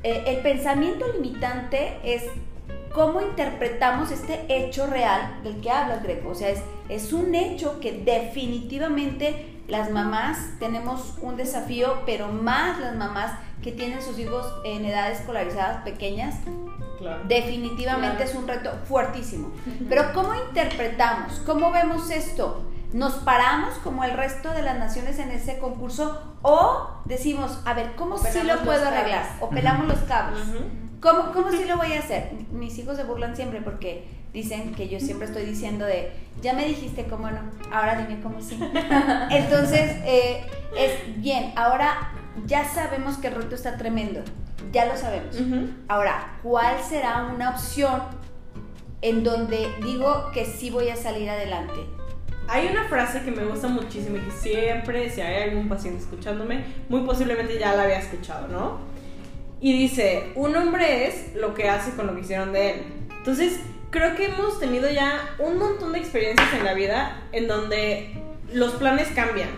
[0.04, 2.24] eh, el pensamiento limitante es
[2.94, 6.30] cómo interpretamos este hecho real del que hablas, Greco.
[6.30, 12.80] O sea, es, es un hecho que definitivamente las mamás tenemos un desafío, pero más
[12.80, 16.36] las mamás que tienen sus hijos en edades escolarizadas pequeñas,
[16.98, 17.22] Claro.
[17.28, 18.30] definitivamente Claro.
[18.32, 19.52] es un reto fuertísimo.
[19.88, 21.34] Pero ¿cómo interpretamos?
[21.46, 22.66] ¿Cómo vemos esto?
[22.92, 27.96] ¿Nos paramos como el resto de las naciones en ese concurso o decimos, a ver,
[27.96, 29.26] ¿cómo sí lo puedo arreglar?
[29.40, 30.42] O pelamos los cables.
[30.48, 30.58] Ujú.
[31.02, 32.32] ¿Cómo, ¿Cómo sí lo voy a hacer?
[32.52, 36.66] Mis hijos se burlan siempre porque dicen que yo siempre estoy diciendo de, ya me
[36.66, 37.40] dijiste cómo no,
[37.72, 38.60] ahora dime cómo sí.
[39.32, 40.46] Entonces, eh,
[40.78, 42.12] es bien, ahora
[42.46, 44.22] ya sabemos que el reto está tremendo,
[44.72, 45.40] ya lo sabemos.
[45.40, 45.70] Ujú.
[45.88, 48.02] Ahora, ¿cuál será una opción
[49.02, 51.80] en donde digo que sí voy a salir adelante?
[52.48, 56.66] Hay una frase que me gusta muchísimo y que siempre, si hay algún paciente escuchándome,
[56.90, 58.80] muy posiblemente ya la había escuchado, ¿no?
[59.62, 62.84] Y dice, un hombre es lo que hace con lo que hicieron de él.
[63.18, 68.22] Entonces, creo que hemos tenido ya un montón de experiencias en la vida en donde
[68.54, 69.50] los planes cambian,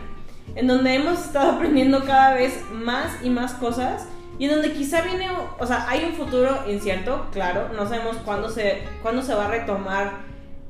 [0.56, 4.08] en donde hemos estado aprendiendo cada vez más y más cosas
[4.42, 8.50] y en donde quizá viene, o sea, hay un futuro incierto, claro, no sabemos cuándo
[8.50, 10.14] se, cuándo se va a retomar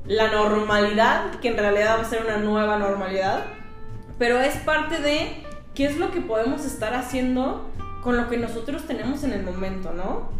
[0.04, 3.44] la normalidad, que en realidad va a ser una nueva normalidad,
[4.18, 5.42] pero es parte de
[5.74, 7.70] qué es lo que podemos estar haciendo
[8.02, 10.30] con lo que nosotros tenemos en el momento, ¿no?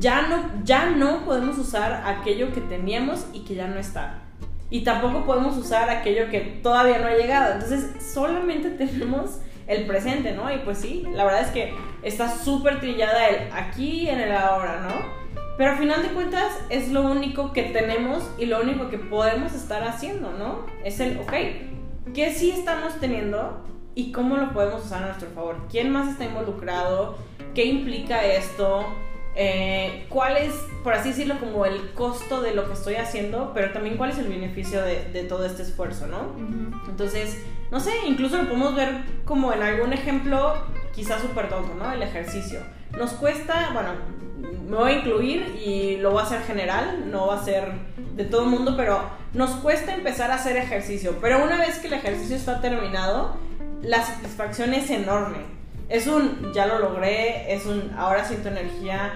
[0.00, 4.22] Ya no, ya no podemos usar aquello que teníamos y que ya no está.
[4.70, 7.54] Y tampoco podemos usar aquello que todavía no ha llegado.
[7.54, 10.52] Entonces, solamente tenemos el presente, ¿no?
[10.52, 14.32] Y pues sí, la verdad es que está súper trillada el aquí y en el
[14.32, 15.18] ahora, ¿no?
[15.58, 19.54] Pero al final de cuentas es lo único que tenemos y lo único que podemos
[19.54, 20.66] estar haciendo, ¿no?
[20.84, 21.32] Es el, ok,
[22.14, 23.64] ¿qué sí estamos teniendo
[23.98, 25.56] y cómo lo podemos usar a nuestro favor?
[25.68, 27.18] ¿Quién más está involucrado?
[27.52, 28.86] ¿Qué implica esto?
[29.34, 33.50] Eh, ¿Cuál es, por así decirlo, como el costo de lo que estoy haciendo?
[33.54, 36.32] Pero también cuál es el beneficio de, de todo este esfuerzo, ¿no?
[36.88, 40.54] Entonces, no sé, incluso lo podemos ver como en algún ejemplo
[40.94, 41.90] quizás súper tonto, ¿no?
[41.90, 42.60] El ejercicio.
[42.96, 43.94] Nos cuesta, bueno,
[44.68, 47.72] me voy a incluir y lo voy a hacer general, no va a ser
[48.14, 49.00] de todo el mundo, pero
[49.34, 51.16] nos cuesta empezar a hacer ejercicio.
[51.20, 53.47] Pero una vez que el ejercicio está terminado,
[53.82, 55.38] la satisfacción es enorme.
[55.88, 59.12] Es un, ya lo logré, es un, ahora siento energía,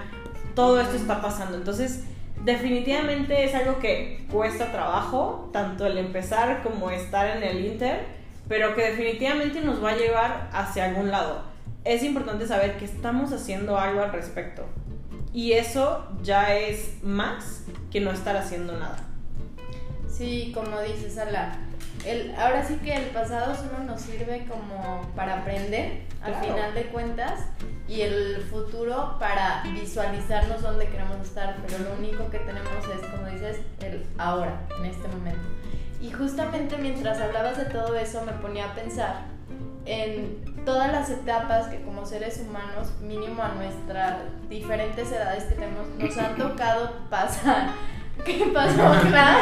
[0.55, 1.57] todo esto está pasando.
[1.57, 2.03] Entonces,
[2.43, 8.05] definitivamente es algo que cuesta trabajo, tanto el empezar como estar en el Inter,
[8.47, 11.43] pero que definitivamente nos va a llevar hacia algún lado.
[11.83, 14.65] Es importante saber que estamos haciendo algo al respecto.
[15.33, 18.97] Y eso ya es más que no estar haciendo nada.
[20.07, 21.57] Sí, como dices, Ala.
[22.05, 26.47] El, ahora sí que el pasado solo nos sirve como para aprender, al Claro.
[26.47, 27.39] final de cuentas,
[27.87, 33.27] y el futuro para visualizarnos dónde queremos estar, pero lo único que tenemos es, como
[33.27, 35.41] dices, el ahora, en este momento.
[36.01, 39.21] Y justamente mientras hablabas de todo eso, me ponía a pensar
[39.85, 44.15] en todas las etapas que como seres humanos, mínimo a nuestras
[44.49, 47.67] diferentes edades que tenemos, nos han tocado pasar.
[48.25, 48.75] ¿Qué pasó,
[49.09, 49.37] Clara?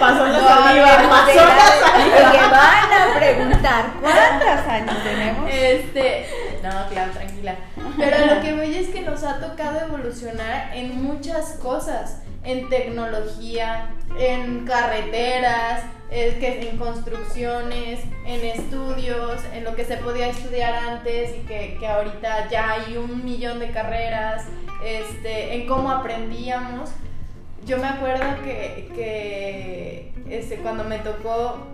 [0.00, 5.50] Pasó la saliva, pasó la que van a preguntar cuántos años tenemos.
[5.50, 6.26] Este,
[6.62, 7.56] no, claro, tranquila.
[7.96, 12.18] Pero lo que voy es que nos ha tocado evolucionar en muchas cosas.
[12.46, 21.36] En tecnología, en carreteras, en construcciones, en estudios, en lo que se podía estudiar antes
[21.36, 24.46] y que, que ahorita ya hay un millón de carreras,
[24.84, 26.90] este, en cómo aprendíamos.
[27.66, 31.66] Yo me acuerdo que, que este, cuando me tocó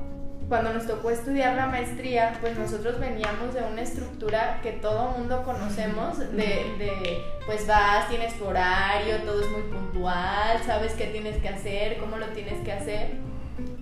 [0.53, 5.45] cuando nos tocó estudiar la maestría, pues nosotros veníamos de una estructura que todo mundo
[5.45, 11.41] conocemos, de, de, pues vas, tienes tu horario, todo es muy puntual, sabes qué tienes
[11.41, 13.12] que hacer, cómo lo tienes que hacer.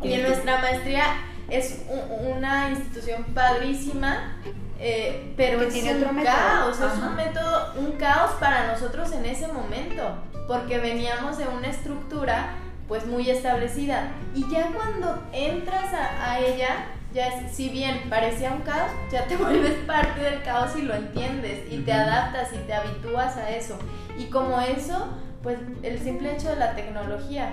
[0.00, 1.06] Y en nuestra maestría
[1.48, 1.82] es
[2.20, 4.36] una institución padrísima,
[4.78, 6.36] eh, pero es tiene un otro método.
[6.36, 7.08] caos, es Ajá.
[7.08, 12.54] un método, un caos para nosotros en ese momento, porque veníamos de una estructura
[12.90, 18.50] pues muy establecida y ya cuando entras a, a ella, ya es, si bien parecía
[18.50, 22.58] un caos, ya te vuelves parte del caos y lo entiendes y te adaptas y
[22.66, 23.78] te habitúas a eso.
[24.18, 25.06] Y como eso,
[25.40, 27.52] pues el simple hecho de la tecnología,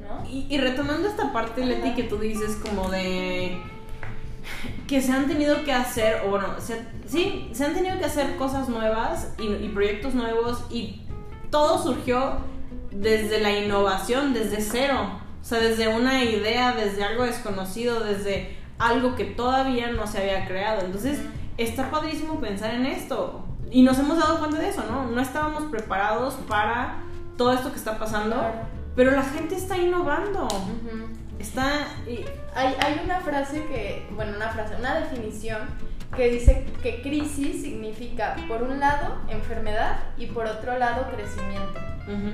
[0.00, 0.24] ¿no?
[0.30, 1.96] Y, y retomando esta parte, Leti, Ajá.
[1.96, 3.60] que tú dices como de
[4.86, 8.36] que se han tenido que hacer, o bueno, se- sí, se han tenido que hacer
[8.36, 11.02] cosas nuevas y, y proyectos nuevos y
[11.50, 12.38] todo surgió
[12.90, 19.14] desde la innovación, desde cero, o sea, desde una idea, desde algo desconocido, desde algo
[19.16, 20.82] que todavía no se había creado.
[20.84, 21.20] Entonces,
[21.56, 23.44] está padrísimo pensar en esto.
[23.70, 25.06] Y nos hemos dado cuenta de eso, ¿no?
[25.06, 26.96] No estábamos preparados para
[27.36, 28.54] todo esto que está pasando, Claro.
[28.96, 30.48] pero la gente está innovando.
[31.38, 31.86] Está.
[32.06, 32.24] y-
[32.54, 35.58] Hay, hay una frase que, bueno, una frase, una definición
[36.16, 41.80] que dice que crisis significa, por un lado, enfermedad y por otro lado, crecimiento.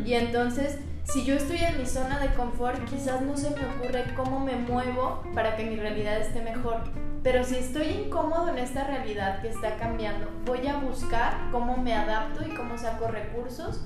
[0.05, 4.05] Y entonces, si yo estoy en mi zona de confort, quizás no se me ocurre
[4.17, 6.83] cómo me muevo para que mi realidad esté mejor.
[7.25, 11.95] Pero si estoy incómodo en esta realidad que está cambiando, voy a buscar cómo me
[11.95, 13.81] adapto y cómo saco recursos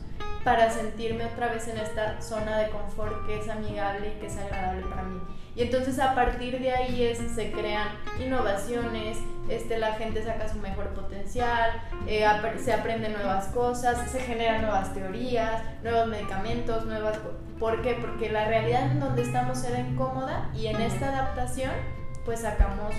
[0.44, 4.36] para sentirme otra vez en esta zona de confort que es amigable y que es
[4.36, 5.20] agradable para mí.
[5.58, 7.88] Y entonces a partir de ahí es, se crean
[8.24, 9.18] innovaciones,
[9.48, 12.24] este, la gente saca su mejor potencial, eh,
[12.58, 17.18] se aprenden nuevas cosas, se generan nuevas teorías, nuevos medicamentos, nuevas...
[17.58, 17.94] ¿Por qué?
[18.00, 21.72] Porque la realidad en donde estamos era incómoda y en esta adaptación
[22.24, 22.94] pues sacamos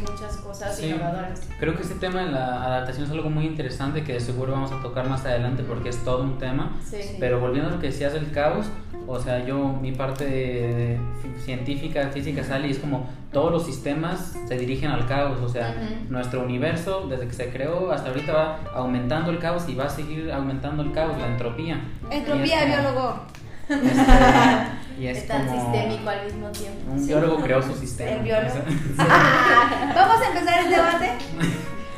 [0.00, 0.86] muchas cosas Sí.
[0.86, 1.48] innovadoras.
[1.60, 4.72] Creo que este tema de la adaptación es algo muy interesante que de seguro vamos
[4.72, 6.76] a tocar más adelante porque es todo un tema.
[6.84, 7.16] Sí.
[7.20, 8.66] Pero volviendo a lo que decías del caos,
[9.06, 10.98] o sea, yo, mi parte de-
[11.44, 15.70] científica, física sale y es como todos los sistemas se dirigen al caos, o sea,
[15.76, 16.12] Ujú.
[16.12, 19.88] nuestro universo desde que se creó hasta ahorita va aumentando el caos y va a
[19.88, 21.80] seguir aumentando el caos, la entropía.
[22.10, 23.20] Entropía, biólogo.
[23.72, 26.92] Este, y es Es tan como sistémico al mismo tiempo.
[26.92, 28.10] Un biólogo creó su sistema.
[28.10, 28.48] El biólogo.
[28.66, 28.96] Entonces-
[29.94, 31.10] Vamos a empezar el debate.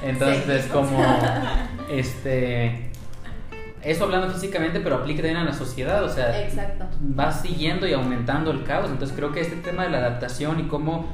[0.02, 0.52] Entonces Sí.
[0.52, 0.98] es como,
[1.90, 2.90] este,
[3.82, 6.86] eso hablando físicamente, pero aplica también a la sociedad, o sea, Exacto.
[7.18, 8.90] va siguiendo y aumentando el caos.
[8.90, 11.06] Entonces creo que este tema de la adaptación y cómo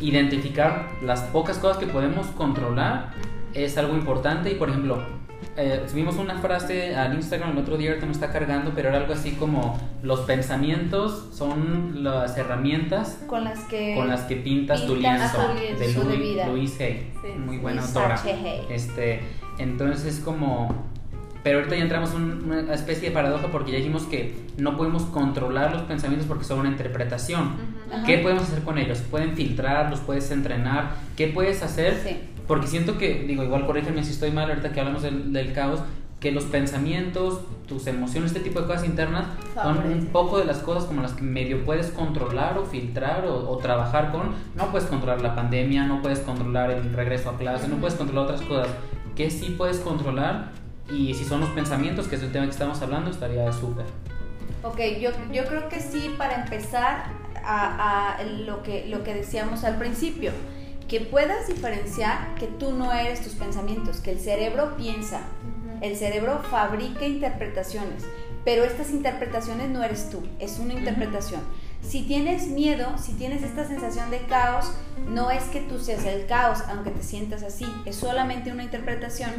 [0.00, 3.12] identificar las pocas cosas que podemos controlar
[3.52, 4.50] es algo importante.
[4.50, 5.02] Y por ejemplo,
[5.56, 8.98] eh, subimos una frase al Instagram el otro día, ahorita no está cargando, pero era
[8.98, 13.94] algo así como los pensamientos son las herramientas Con las que.
[13.94, 16.46] con las que pintas tu pintas lienzo tu lienzo de de Louis, vida.
[16.48, 18.20] Louise Hay, Sí, muy buena Louise autora.
[18.22, 18.66] Hay.
[18.70, 19.20] Este,
[19.58, 20.92] entonces como
[21.44, 25.02] pero ahorita ya entramos en una especie de paradoja porque ya dijimos que no podemos
[25.04, 27.42] controlar los pensamientos porque son una interpretación.
[27.42, 27.94] Ujú.
[27.94, 28.06] Ajá.
[28.06, 29.02] ¿Qué podemos hacer con ellos?
[29.10, 30.94] Pueden filtrar, los puedes entrenar.
[31.16, 32.00] ¿Qué puedes hacer?
[32.02, 32.18] Sí.
[32.46, 35.80] Porque siento que, digo, igual corrígeme si estoy mal ahorita que hablamos del, del caos,
[36.20, 40.58] que los pensamientos, tus emociones, este tipo de cosas internas son un poco de las
[40.58, 44.34] cosas como las que medio puedes controlar o filtrar o, o trabajar con.
[44.54, 47.82] No puedes controlar la pandemia, no puedes controlar el regreso a clase, no Ujú.
[47.82, 48.68] puedes controlar otras cosas.
[49.16, 50.50] que sí puedes controlar?
[50.90, 53.84] Y si son los pensamientos, que es el tema que estamos hablando, estaría súper.
[54.62, 57.04] Ok, yo, yo creo que sí, para empezar
[57.44, 60.32] a, a lo, que, lo que decíamos al principio,
[60.88, 65.20] que puedas diferenciar que tú no eres tus pensamientos, que el cerebro piensa,
[65.80, 68.04] el cerebro fabrica interpretaciones,
[68.44, 71.40] pero estas interpretaciones no eres tú, es una interpretación.
[71.82, 74.72] Si tienes miedo, si tienes esta sensación de caos,
[75.08, 79.30] no es que tú seas el caos, aunque te sientas así, es solamente una interpretación.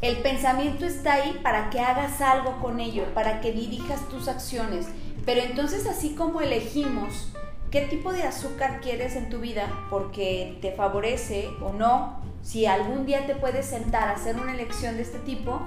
[0.00, 4.86] El pensamiento está ahí para que hagas algo con ello, para que dirijas tus acciones.
[5.26, 7.32] Pero entonces así como elegimos
[7.70, 13.06] qué tipo de azúcar quieres en tu vida, porque te favorece o no, si algún
[13.06, 15.60] día te puedes sentar a hacer una elección de este tipo,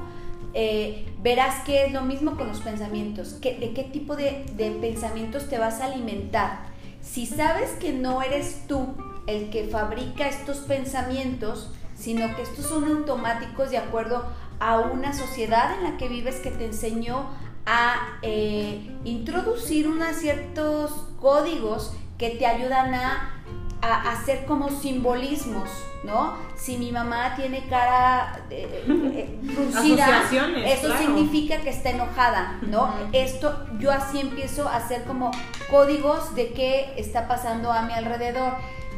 [0.54, 5.50] eh, verás que es lo mismo con los pensamientos, de qué tipo de, de pensamientos
[5.50, 6.66] te vas a alimentar.
[7.02, 8.96] Si sabes que no eres tú
[9.28, 14.26] el que fabrica estos pensamientos, sino que estos son automáticos de acuerdo
[14.60, 17.30] a una sociedad en la que vives que te enseñó
[17.66, 23.44] a eh, introducir unos ciertos códigos que te ayudan a,
[23.82, 25.70] a hacer como simbolismos,
[26.04, 26.36] ¿no?
[26.56, 31.02] Si mi mamá tiene cara eh, eh, fruncida, Asociaciones, eso claro.
[31.02, 32.94] significa que está enojada, ¿no?
[33.12, 35.32] Esto yo así empiezo a hacer como
[35.70, 38.54] códigos de qué está pasando a mi alrededor.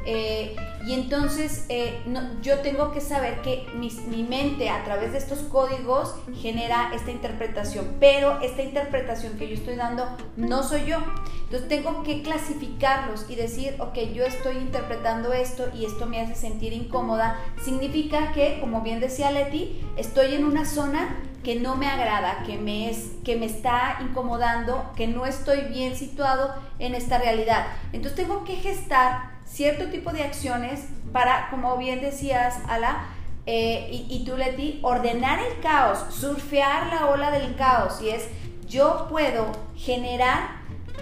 [0.06, 1.99] Eh, y entonces eh,
[2.43, 7.95] yo tengo que saber que mi mente a través de estos códigos genera esta interpretación,
[7.99, 10.06] pero esta interpretación que yo estoy dando
[10.38, 10.97] no soy yo.
[11.45, 16.36] Entonces tengo que clasificarlos y decir, ok, yo estoy interpretando esto y esto me hace
[16.36, 17.39] sentir incómoda.
[17.64, 22.58] Significa que, como bien decía Leti, estoy en una zona que no me agrada, que
[22.58, 27.68] me, es, que me está incomodando, que no estoy bien situado en esta realidad.
[27.93, 30.82] Entonces tengo que gestar cierto tipo de acciones
[31.14, 33.06] para, como bien decías, Ala,
[33.45, 38.01] eh, y, y tú, Leti, ordenar el caos, surfear la ola del caos.
[38.01, 38.28] Y es,
[38.68, 40.39] yo puedo generar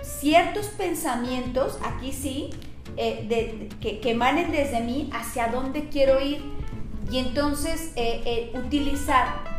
[0.03, 2.49] ciertos pensamientos, aquí sí,
[2.97, 6.43] eh, de- que, que emanen desde mí hacia dónde quiero ir.
[7.11, 9.51] Y entonces eh, eh, utilizar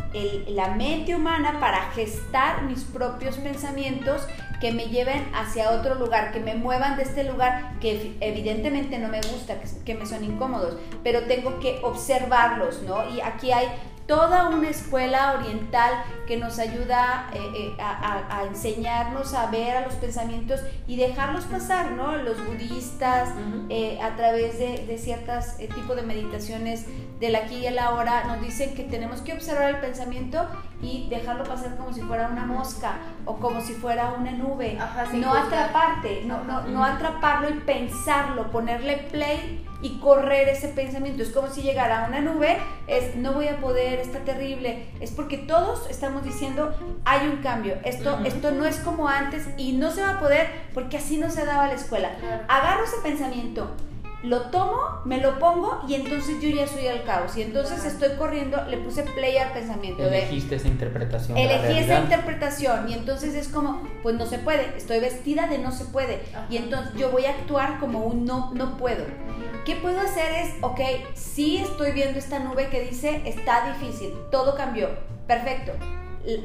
[0.46, 4.22] la mente humana para gestar mis propios pensamientos
[4.64, 8.98] que me lleven hacia otro lugar, que me muevan de este lugar que ev- evidentemente
[8.98, 13.06] no me gusta, que, que me son incómodos, pero tengo que observarlos, ¿no?
[13.10, 13.66] Y aquí hay
[14.06, 15.92] toda una escuela oriental
[16.26, 21.90] que nos ayuda eh, eh, a, enseñarnos a ver a los pensamientos y dejarlos pasar,
[21.92, 22.16] ¿no?
[22.16, 23.30] Los budistas,
[23.68, 26.86] eh, a través de, de ciertos tipos de meditaciones
[27.20, 30.46] del aquí y el ahora, nos dicen que tenemos que observar el pensamiento
[30.82, 34.76] y dejarlo pasar como si fuera una mosca o como si fuera una nube.
[34.80, 41.22] Ajá, no atraparte, no, no, no atraparlo y pensarlo, ponerle play y correr ese pensamiento.
[41.22, 44.88] Es como si llegara a una nube, es no voy a poder, está terrible.
[45.00, 47.76] Es porque todos estamos diciendo hay un cambio.
[47.84, 51.30] Esto, esto no es como antes y no se va a poder porque así no
[51.30, 52.16] se daba la escuela.
[52.18, 52.44] Claro.
[52.48, 53.74] Agarro ese pensamiento,
[54.24, 57.36] lo tomo, me lo pongo y entonces yo ya soy el caos.
[57.36, 61.36] Y entonces estoy corriendo, le puse play al pensamiento de Elegiste esa interpretación.
[61.36, 65.72] elegí esa interpretación y entonces es como, pues no se puede, estoy vestida de no
[65.72, 69.04] se puede y entonces yo voy a actuar como un no, no puedo.
[69.64, 70.80] ¿Qué puedo hacer es, ok,
[71.14, 74.90] sí estoy viendo esta nube que dice, está difícil, todo cambió,
[75.26, 75.72] perfecto,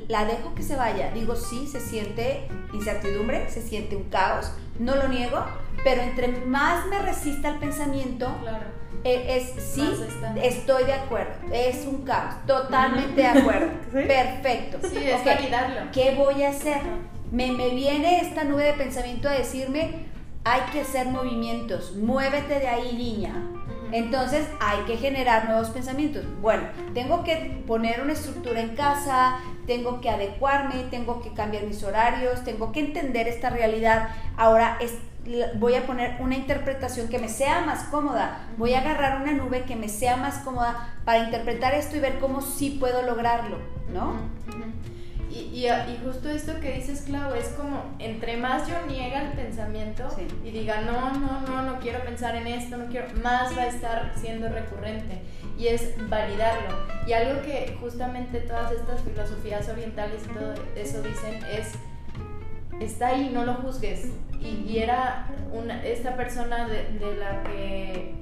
[0.08, 4.96] la dejo que se vaya, digo, sí, se siente incertidumbre, se siente un caos, no
[4.96, 5.44] lo niego,
[5.84, 8.66] pero entre más me resista el pensamiento, Claro.
[9.04, 9.90] eh, es sí,
[10.42, 14.04] estoy de acuerdo, es un caos, totalmente de acuerdo, Sí.
[14.08, 14.78] perfecto.
[14.90, 15.92] Sí, es validarlo.
[15.94, 16.82] ¿Qué voy a hacer?
[17.32, 20.08] Me, me viene esta nube de pensamiento a decirme,
[20.44, 23.34] hay que hacer movimientos, muévete de ahí, niña.
[23.92, 26.24] Entonces hay que generar nuevos pensamientos.
[26.42, 26.64] Bueno,
[26.94, 32.44] tengo que poner una estructura en casa, tengo que adecuarme, tengo que cambiar mis horarios,
[32.44, 34.10] tengo que entender esta realidad.
[34.38, 34.98] Ahora es-
[35.60, 38.48] voy a poner una interpretación que me sea más cómoda.
[38.58, 42.20] Voy a agarrar una nube que me sea más cómoda para interpretar esto y ver
[42.20, 43.58] cómo sí puedo lograrlo,
[43.94, 44.14] ¿no?
[45.30, 49.34] Y, y, y justo esto que dices, Clau, es como entre más yo niega el
[49.34, 50.28] pensamiento Sí.
[50.44, 53.68] y diga, no, no, no, no quiero pensar en esto, no quiero, más va a
[53.68, 55.22] estar siendo recurrente.
[55.58, 56.76] Y es validarlo.
[57.06, 61.74] Y algo que justamente todas estas filosofías orientales y todo eso dicen es,
[62.82, 64.08] está ahí, no lo juzgues.
[64.40, 68.16] Y, y era una, esta persona de, de la que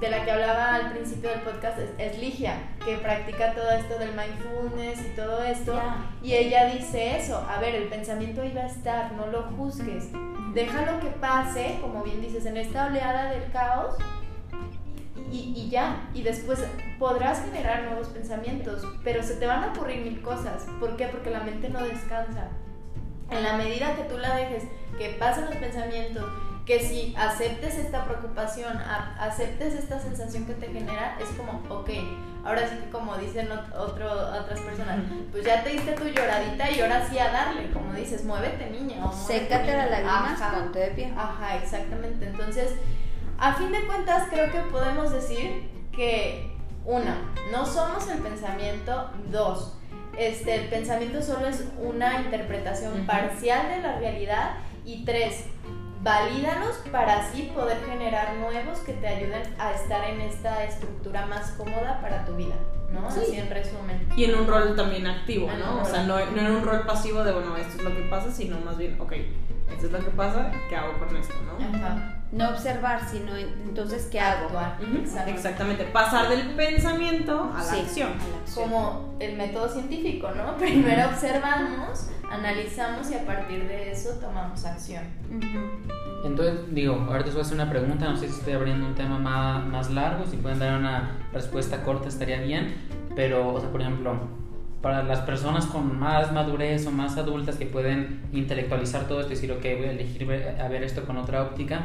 [0.00, 3.98] de la que hablaba al principio del podcast es, es Ligia, que practica todo esto
[3.98, 5.80] del mindfulness y todo esto.
[6.22, 10.08] Y ella dice eso, a ver, el pensamiento va a estar, no lo juzgues.
[10.52, 13.96] Déjalo que pase, como bien dices, en esta oleada del caos
[15.30, 16.08] y, y ya.
[16.14, 16.62] Y después
[16.98, 20.66] podrás generar nuevos pensamientos, pero se te van a ocurrir mil cosas.
[20.78, 21.06] ¿Por qué?
[21.06, 22.48] Porque la mente no descansa.
[23.30, 24.64] En la medida que tú la dejes
[24.98, 26.24] que pasen los pensamientos,
[26.66, 31.90] que si aceptes esta preocupación, a- aceptes esta sensación que te genera, es como, ok,
[32.44, 34.98] ahora sí que como dicen otro, otras personas,
[35.30, 39.04] pues ya te diste tu lloradita y ahora sí a darle, como dices, muévete niña.
[39.06, 40.00] o Sécate las niña".
[40.02, 41.14] lágrimas, ponte de pie.
[41.16, 42.26] Ajá, exactamente.
[42.26, 42.72] Entonces,
[43.38, 46.52] a fin de cuentas, creo que podemos decir que,
[46.84, 47.16] una,
[47.52, 49.76] no somos el pensamiento, dos,
[50.18, 54.50] este, el pensamiento solo es una interpretación parcial de la realidad,
[54.84, 55.46] y tres,
[56.06, 61.50] valídalos para así poder generar nuevos que te ayuden a estar en esta estructura más
[61.58, 62.54] cómoda para tu vida,
[62.92, 63.10] ¿no?
[63.10, 63.20] Sí.
[63.22, 64.08] Así en resumen.
[64.16, 65.82] Y en un rol también activo, ¿no?
[65.82, 68.56] O sea, no en un rol pasivo de, bueno, esto es lo que pasa, sino
[68.60, 69.14] más bien, ok,
[69.72, 71.76] esto es lo que pasa, ¿qué hago con esto, no?
[71.76, 72.15] Ajá.
[72.36, 74.44] No observar, sino en- entonces, ¿qué hago?
[74.46, 74.76] Actuar.
[74.82, 75.30] Ujú, Exacto.
[75.30, 78.08] Exactamente, pasar del pensamiento a la Sí, acción.
[78.10, 78.68] a la acción.
[78.70, 80.56] como el método científico, ¿no?
[80.58, 85.02] Primero observamos, analizamos y a partir de eso tomamos acción.
[86.24, 88.94] Entonces, digo, ahorita os voy a hacer una pregunta, no sé si estoy abriendo un
[88.94, 92.74] tema más, más largo, si pueden dar una respuesta corta estaría bien,
[93.14, 94.14] pero, o sea, por ejemplo,
[94.82, 99.36] para las personas con más madurez o más adultas que pueden intelectualizar todo esto y
[99.36, 101.80] decir, ok, voy a elegir a ver esto con otra óptica,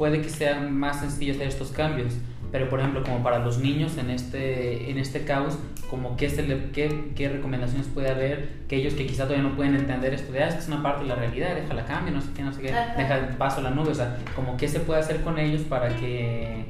[0.00, 2.14] puede que sea más sencillo hacer estos cambios.
[2.50, 5.58] Pero, por ejemplo, como para los niños en este, en este caos,
[5.90, 9.54] como qué, se le, qué, qué, recomendaciones puede haber que ellos que quizá todavía no
[9.54, 12.30] pueden entender esto de, ah, es una parte de la realidad, déjala cambio, no sé
[12.34, 15.00] qué, no sé qué, deja paso a la nube, o sea, como qué se puede
[15.00, 16.64] hacer con ellos para que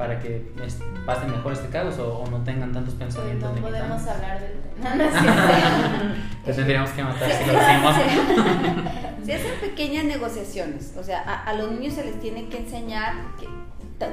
[0.00, 0.50] para que
[1.04, 4.94] pasen mejor este caos o, no tengan tantos pensamientos no podemos hablar del tema.
[6.46, 7.94] No, tendríamos que matar si lo decimos.
[9.26, 13.12] Se hacen pequeñas negociaciones, o sea, a, a los niños se les tiene que enseñar
[13.38, 13.46] que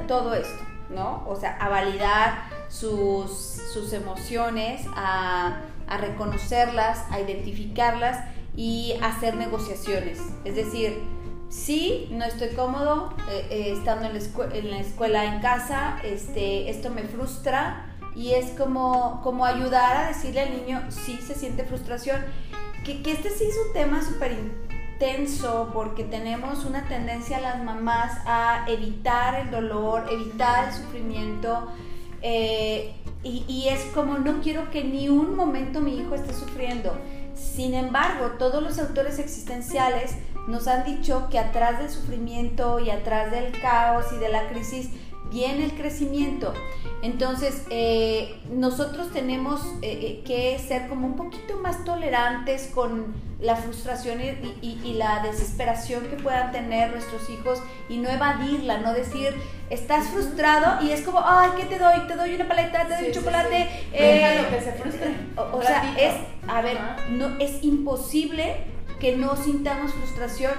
[0.06, 1.24] todo esto, ¿no?
[1.26, 8.26] O sea, a validar sus, sus emociones, a, a, reconocerlas, a identificarlas
[8.58, 10.20] y hacer negociaciones.
[10.44, 11.02] Es decir,
[11.50, 16.70] sí, no estoy cómodo eh, eh, estando en la, en la, escuela, en casa, este,
[16.70, 21.64] esto me frustra y es como, como ayudar a decirle al niño, sí se siente
[21.64, 22.22] frustración,
[22.84, 24.36] que, este sí es un tema súper
[24.98, 31.68] tenso porque tenemos una tendencia las mamás a evitar el dolor, evitar el sufrimiento.
[32.22, 36.98] Eh, y, es como no quiero que ni un momento mi hijo esté sufriendo.
[37.36, 40.16] Sin embargo, todos los autores existenciales
[40.48, 44.90] nos han dicho que atrás del sufrimiento y atrás del caos y de la crisis
[45.30, 46.54] viene el crecimiento.
[47.02, 53.56] Entonces, eh, nosotros tenemos eh, eh, que ser como un poquito más tolerantes con la
[53.56, 54.20] frustración
[54.62, 59.36] y, la desesperación que puedan tener nuestros hijos y no evadirla, no decir,
[59.70, 62.08] estás frustrado y es como, ay, ¿qué te doy?
[62.08, 63.68] Te doy una paleta, te doy un chocolate.
[63.92, 65.16] que se frustre.
[65.54, 66.16] O, sea, es,
[66.48, 66.80] a ver,
[67.12, 70.54] no, es imposible que no sintamos frustración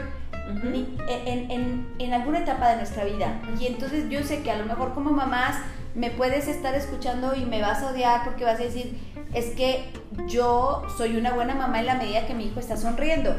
[0.63, 3.41] en, en, en, alguna etapa de nuestra vida.
[3.61, 5.57] Y entonces yo sé que a lo mejor como mamás
[5.95, 8.99] me puedes estar escuchando y me vas a odiar porque vas a decir,
[9.35, 9.91] es que
[10.27, 13.35] yo soy una buena mamá en la medida que mi hijo está sonriendo.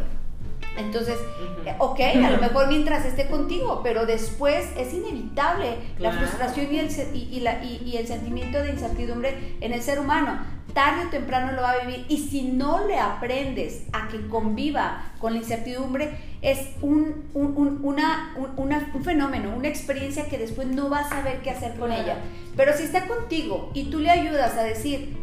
[0.77, 1.17] Entonces,
[1.65, 6.79] eh, ok, a lo mejor mientras esté contigo, pero después es inevitable la frustración y
[6.79, 10.39] el, y, la, y, el sentimiento de incertidumbre en el ser humano.
[10.73, 12.05] Tarde o temprano lo va a vivir.
[12.09, 18.35] Y si no le aprendes a que conviva con la incertidumbre, es un, un, una,
[18.35, 22.17] un, fenómeno, una experiencia que después no vas a saber qué hacer con ella.
[22.55, 25.17] Pero si está contigo y tú le ayudas a decir,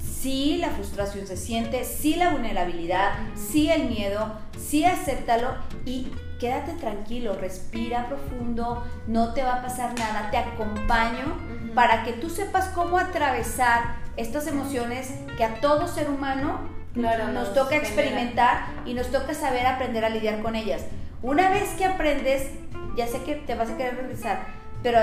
[0.00, 6.72] sí la frustración se siente, sí la vulnerabilidad, sí el miedo, sí acéptalo y quédate
[6.72, 11.36] tranquilo, respira profundo, no te va a pasar nada, te acompaño
[11.74, 16.60] para que tú sepas cómo atravesar estas emociones que a todo ser humano
[16.94, 20.84] nos, toca experimentar y nos toca saber aprender a lidiar con ellas.
[21.22, 22.50] Una vez que aprendes,
[22.96, 24.46] ya sé que te vas a querer regresar,
[24.82, 24.98] pero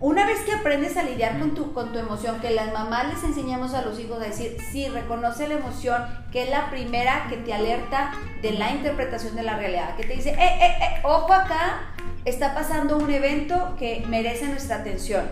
[0.00, 3.24] una vez que aprendes a lidiar con tu, con tu emoción, que las mamás les
[3.24, 7.36] enseñamos a los hijos a decir, sí, reconoce la emoción, que es la primera que
[7.36, 8.12] te alerta
[8.42, 11.92] de la interpretación de la realidad, que te dice, eh, eh, eh, ojo acá,
[12.24, 15.24] está pasando un evento que merece nuestra atención.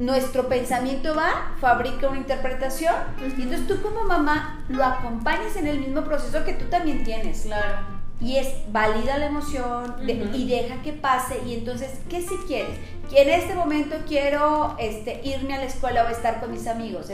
[0.00, 5.78] Nuestro pensamiento va, fabrica una interpretación, y entonces tú como mamá lo acompañas en el
[5.78, 7.42] mismo proceso que tú también tienes.
[7.42, 9.96] Claro y es valida la emoción
[10.34, 12.76] y deja que pase y entonces, ¿qué si quieres?
[13.10, 17.06] Que en este momento quiero este, irme a la escuela o estar con mis amigos.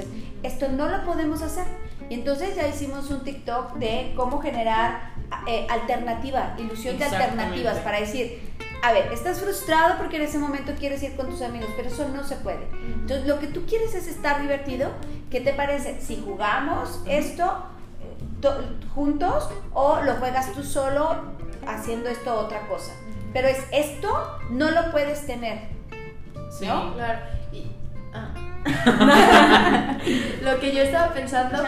[0.42, 1.64] esto no lo podemos hacer.
[2.08, 5.12] Y entonces ya hicimos un TikTok de cómo generar
[5.48, 8.40] eh, alternativa, ilusión de alternativas para decir,
[8.82, 12.08] a ver, estás frustrado porque en ese momento quieres ir con tus amigos, pero eso
[12.08, 12.68] no se puede.
[12.72, 14.90] Entonces, lo que tú quieres es estar divertido.
[15.30, 16.00] ¿Qué te parece?
[16.00, 17.64] Si jugamos esto,
[18.94, 21.16] juntos o lo juegas tú solo
[21.66, 22.92] haciendo esto otra cosa.
[23.32, 25.68] Pero es esto no lo puedes tener.
[26.50, 27.20] Sí, claro.
[28.14, 28.32] Ah.
[30.42, 31.58] lo que yo estaba pensando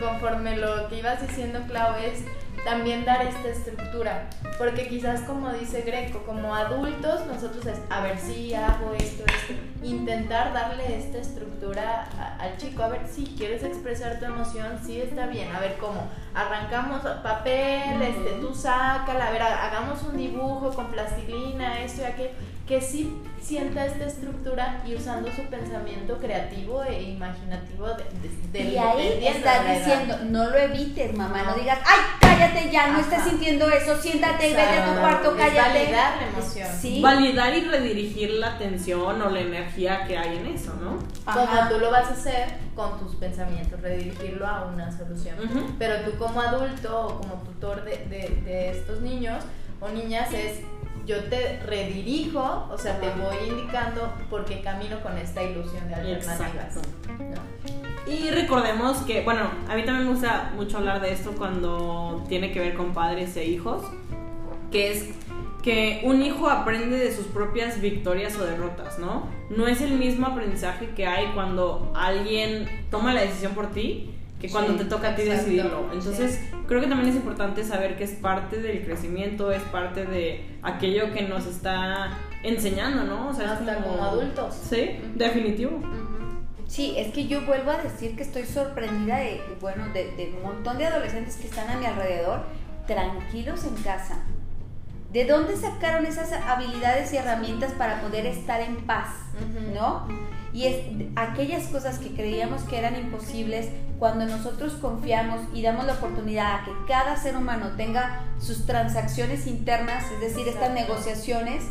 [0.00, 2.24] conforme lo que ibas diciendo, Clau, es
[2.66, 4.28] también dar esta estructura.
[4.58, 9.54] Porque quizás como dice Greco, como adultos nosotros es, a ver si hago esto, esto,
[9.82, 12.08] intentar darle esta estructura
[12.40, 16.08] al chico, a ver si quieres expresar tu emoción, sí está bien, a ver cómo,
[16.34, 22.30] arrancamos papel, este, tú sácala, a ver, hagamos un dibujo con plastilina, esto y aquello,
[22.66, 27.86] que sí sienta esta estructura y usando su pensamiento creativo e imaginativo
[28.52, 31.54] de, y ahí estás diciendo, no lo evites, mamá, no.
[31.54, 35.78] digas, ay, cállate ya, no estés sintiendo eso, siéntate, vete a tu cuarto, Es cállate.
[35.78, 36.68] validar la emoción.
[36.80, 37.00] Sí.
[37.02, 40.98] Validar y redirigir la atención o la energía que hay en eso, ¿no?
[41.32, 45.36] Como tú lo vas a hacer con tus pensamientos, redirigirlo a una solución.
[45.78, 49.42] Pero tú como adulto o como tutor de, de- de estos niños
[49.80, 50.60] o niñas es,
[51.06, 55.94] yo te redirijo, o sea, te voy indicando por qué camino con esta ilusión de
[55.94, 56.40] alternativas.
[56.76, 56.80] Exacto.
[57.18, 57.40] ¿no?
[58.06, 62.52] Y recordemos que, bueno, a mí también me gusta mucho hablar de esto cuando tiene
[62.52, 63.82] que ver con padres e hijos,
[64.70, 65.10] que es
[65.62, 69.26] que un hijo aprende de sus propias victorias o derrotas, ¿no?
[69.50, 74.50] No es el mismo aprendizaje que hay cuando alguien toma la decisión por ti que
[74.50, 75.88] cuando Sí, te toca a ti exacto, decidirlo.
[75.92, 80.44] Entonces, creo que también es importante saber que es parte del crecimiento, es parte de
[80.62, 83.28] aquello que nos está enseñando, ¿no?
[83.28, 84.54] O sea, Hasta como adultos.
[84.54, 85.80] Sí, definitivo.
[86.66, 90.42] Sí, es que yo vuelvo a decir que estoy sorprendida de, bueno, de, de un
[90.42, 92.44] montón de adolescentes que están a mi alrededor
[92.86, 94.18] tranquilos en casa.
[95.12, 99.08] ¿De dónde sacaron esas habilidades y herramientas para poder estar en paz?
[99.74, 100.06] ¿No?
[100.52, 100.86] Y es
[101.16, 106.64] aquellas cosas que creíamos que eran imposibles, cuando nosotros confiamos y damos la oportunidad a
[106.64, 111.64] que cada ser humano tenga sus transacciones internas, es decir, estas negociaciones,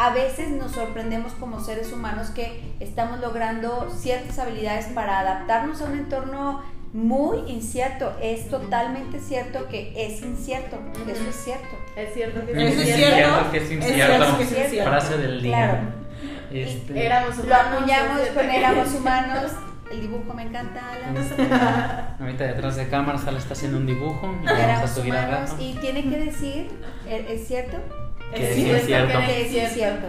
[0.00, 5.84] a veces nos sorprendemos como seres humanos que estamos logrando ciertas habilidades para adaptarnos a
[5.84, 6.62] un entorno
[6.94, 8.16] muy incierto.
[8.22, 11.68] Es totalmente cierto que es incierto, eso es cierto.
[11.96, 13.50] Es cierto que Eso es sí, cierto.
[13.50, 13.94] que es Es incierto.
[14.16, 14.90] cierto que es incierto.
[14.90, 15.56] Frase del día.
[15.56, 15.78] Claro.
[16.50, 19.52] Este, Éramos Lo humanos, acuñamos es con éramos humanos.
[19.92, 22.16] El dibujo me encanta, Alan.
[22.20, 24.34] Ahorita detrás de cámara Sala está haciendo un dibujo.
[24.42, 25.14] y Vamos a Éramos subir
[25.58, 26.70] y tiene que decir,
[27.06, 27.76] ¿es es cierto?
[28.34, 29.12] Que Es sí es cierto.
[29.12, 29.26] cierto.
[29.26, 30.06] Que sí es cierto.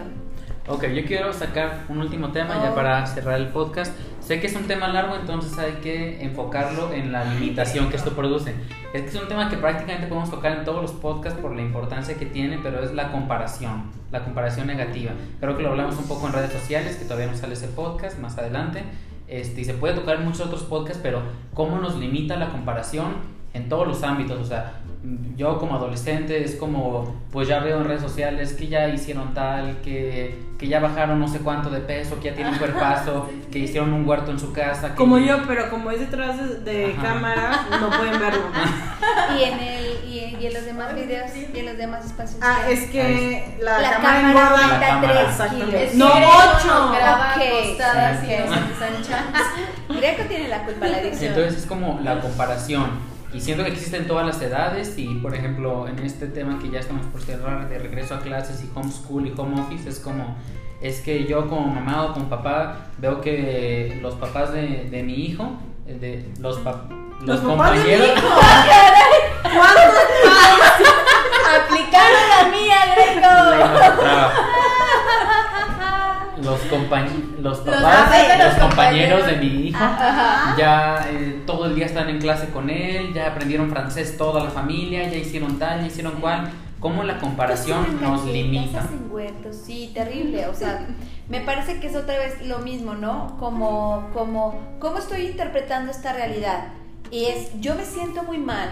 [0.68, 2.62] Ok, yo quiero sacar un último tema Oh.
[2.64, 3.92] ya para cerrar el podcast.
[4.20, 8.12] Sé que es un tema largo, entonces hay que enfocarlo en la limitación que esto
[8.12, 8.54] produce.
[8.94, 11.62] Es que es un tema que prácticamente podemos tocar en todos los podcasts por la
[11.62, 15.10] importancia que tiene, pero es la comparación, la comparación negativa.
[15.40, 18.20] Creo que lo hablamos un poco en redes sociales, que todavía no sale ese podcast
[18.20, 18.84] más adelante.
[19.26, 21.22] Este, y se puede tocar en muchos otros podcasts, pero
[21.54, 23.14] cómo nos limita la comparación
[23.54, 24.38] en todos los ámbitos.
[24.38, 24.74] O sea,
[25.36, 29.78] yo como adolescente es como, pues ya veo en redes sociales que ya hicieron tal,
[29.82, 33.58] que, que ya bajaron no sé cuánto de peso, que ya tienen un cuerpazo, que
[33.58, 34.90] hicieron un huerto en su casa.
[34.90, 37.02] que- Como yo, pero como es detrás de, Ajá.
[37.02, 38.42] cámara, no pueden verlo.
[39.38, 42.38] Y en, el, y, en, y en los demás videos y en los demás espacios.
[42.42, 44.48] Ah, que- es que la, La cámara cámara engorda.
[44.50, 45.12] aumenta La cámara.
[45.14, 45.78] tres Exactamente.
[45.90, 45.94] kilos.
[45.94, 46.68] No, Greco ocho.
[46.68, 49.40] nos graba Ok, acostadas sí, y ensanchamos.
[49.88, 51.32] Greco tiene la culpa la adicción.
[51.32, 53.11] Entonces es como la comparación.
[53.34, 56.80] Y siento que existen todas las edades y por ejemplo en este tema que ya
[56.80, 60.36] estamos por cerrar de regreso a clases y homeschool y home office es como
[60.82, 65.14] es que yo como mamá o como papá veo que los papás de, de mi
[65.14, 65.48] hijo,
[65.86, 66.84] eh, de los, pa-
[67.20, 68.28] los, Los papás de mi compañeros, hijo.
[69.42, 69.94] ¿Cuántos
[71.64, 73.30] Aplicaron la mía, Greco.
[76.42, 80.54] Los, compañ- los papás, de los, los compañeros de mi hijo Ajá.
[80.58, 84.50] ya eh, todo el día están en clase con él, ya aprendieron francés toda la
[84.50, 86.50] familia, ya hicieron tal, ya hicieron cual.
[86.80, 88.88] ¿Cómo la comparación Hacen nos limita?
[89.08, 90.48] huertos, sí, terrible.
[90.48, 90.84] O sea,
[91.28, 93.36] me parece que es otra vez lo mismo, ¿no?
[93.38, 96.70] Como, como, ¿cómo estoy interpretando esta realidad?
[97.12, 98.68] Y es, yo me siento muy mal,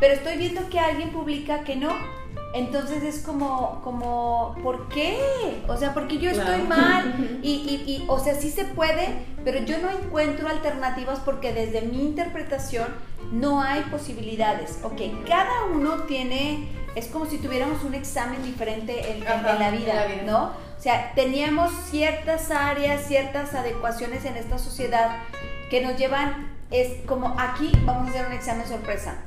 [0.00, 1.90] pero estoy viendo que alguien publica que no.
[2.52, 5.62] Entonces es como, como, ¿por qué?
[5.68, 9.60] O sea, porque yo estoy mal y, y, y, o sea, sí se puede, pero
[9.60, 12.88] yo no encuentro alternativas porque desde mi interpretación
[13.30, 14.80] no hay posibilidades.
[14.82, 19.70] Ok, cada uno tiene, es como si tuviéramos un examen diferente en, Ajá, en la
[19.70, 20.22] vida, la vida.
[20.26, 20.44] ¿no?
[20.46, 25.18] O sea, teníamos ciertas áreas, ciertas adecuaciones en esta sociedad
[25.70, 29.18] que nos llevan, es como aquí vamos a hacer un examen sorpresa.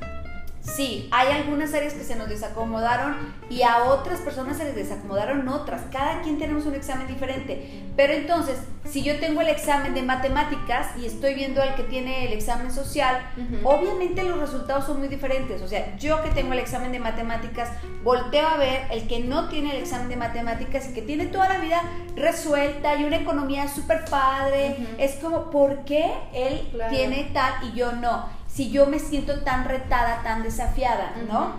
[0.64, 3.16] Sí, hay algunas áreas que se nos desacomodaron
[3.50, 5.82] y a otras personas se les desacomodaron otras.
[5.92, 7.82] Cada quien tenemos un examen diferente.
[7.96, 12.26] Pero entonces, si yo tengo el examen de matemáticas y estoy viendo al que tiene
[12.26, 13.20] el examen social,
[13.62, 15.60] obviamente los resultados son muy diferentes.
[15.60, 17.68] O sea, yo que tengo el examen de matemáticas,
[18.02, 21.48] volteo a ver el que no tiene el examen de matemáticas y que tiene toda
[21.50, 21.82] la vida
[22.16, 24.76] resuelta y una economía súper padre.
[24.98, 26.90] Es como, ¿por qué él Claro.
[26.96, 28.42] tiene tal y yo no?
[28.54, 31.52] Si yo me siento tan retada, tan desafiada, ¿no?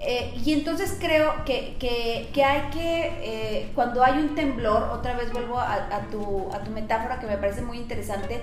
[0.00, 5.14] Eh, y entonces creo que, que- que hay que, eh, cuando hay un temblor, otra
[5.14, 8.42] vez vuelvo a, a tu, a tu metáfora que me parece muy interesante,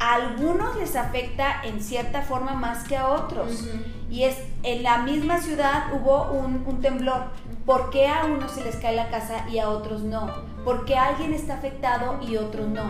[0.00, 3.64] a algunos les afecta en cierta forma más que a otros.
[4.10, 7.26] Y es, en la misma ciudad hubo un, un temblor.
[7.66, 10.26] ¿Por qué a unos se les cae la casa y a otros no?
[10.64, 12.82] ¿Por qué alguien está afectado y otros no?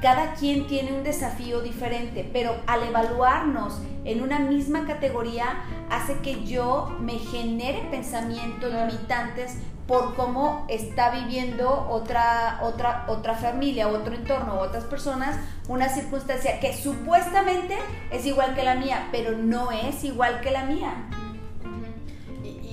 [0.00, 6.44] Cada quien tiene un desafío diferente, pero al evaluarnos en una misma categoría hace que
[6.44, 9.56] yo me genere pensamientos limitantes
[9.88, 16.72] por cómo está viviendo otra, otra, otra familia, otro entorno, otras personas, una circunstancia que
[16.72, 17.76] supuestamente
[18.12, 20.94] es igual que la mía, pero no es igual que la mía.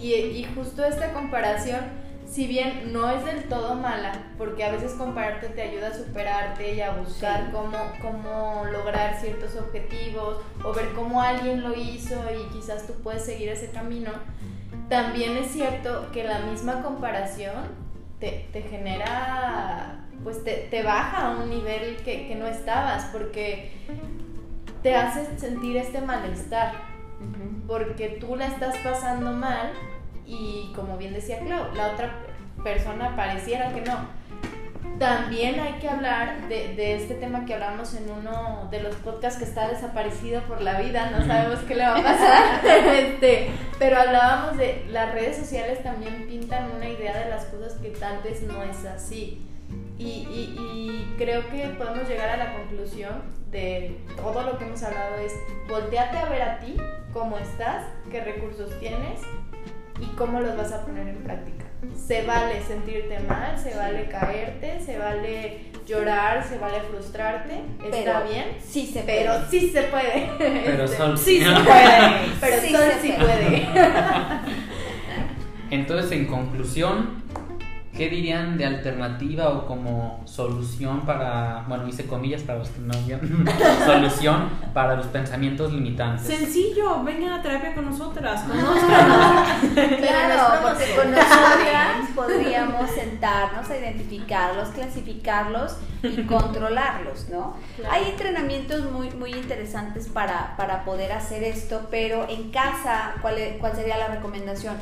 [0.01, 1.79] Y, y, justo esta comparación,
[2.29, 6.75] si bien no es del todo mala, porque a veces compararte te ayuda a superarte
[6.75, 12.53] y a buscar cómo, cómo lograr ciertos objetivos o ver cómo alguien lo hizo y
[12.53, 14.11] quizás tú puedes seguir ese camino,
[14.89, 17.55] también es cierto que la misma comparación
[18.19, 23.71] te, te genera, pues te, te, baja a un nivel que, que no estabas, porque
[24.81, 26.96] te hace sentir este malestar
[27.67, 29.71] porque tú la estás pasando mal
[30.25, 32.11] y como bien decía Clau, la otra
[32.63, 34.17] persona pareciera que no.
[34.99, 39.45] También hay que hablar de, este tema que hablamos en uno de los podcasts que
[39.45, 42.65] está desaparecido por la vida, no sabemos qué le va a pasar,
[42.95, 47.89] este, pero hablábamos de las redes sociales también pintan una idea de las cosas que
[47.89, 49.43] tal vez no es así.
[49.99, 55.33] Y, creo que podemos llegar a la conclusión de todo lo que hemos hablado es
[55.69, 56.75] volteate a ver a ti,
[57.13, 59.21] cómo estás, qué recursos tienes
[59.99, 61.65] y cómo los vas a poner en práctica.
[61.95, 67.61] Se vale sentirte mal, se vale caerte, se vale llorar, se vale frustrarte,
[67.93, 68.57] está bien.
[68.65, 69.49] Sí se pero puede.
[69.49, 70.29] sí se puede.
[70.65, 72.11] Pero sol Sí se puede.
[72.41, 73.45] pero Sí sol se sí puede.
[73.45, 73.67] puede.
[75.69, 77.23] Entonces, en conclusión,
[77.97, 82.93] ¿qué dirían de alternativa o como solución para, bueno, hice comillas para los que no
[83.05, 83.45] vieron,
[83.85, 86.27] solución para los pensamientos limitantes?
[86.27, 88.43] Sencillo, vengan a terapia con nosotras.
[89.97, 97.55] Claro, porque con nosotras podríamos sentarnos a identificarlos, clasificarlos y controlarlos, ¿no?
[97.75, 97.93] Claro.
[97.93, 103.57] Hay entrenamientos muy, muy interesantes para, para poder hacer esto, pero en casa, ¿cuál, es-
[103.59, 104.75] ¿cuál sería la recomendación?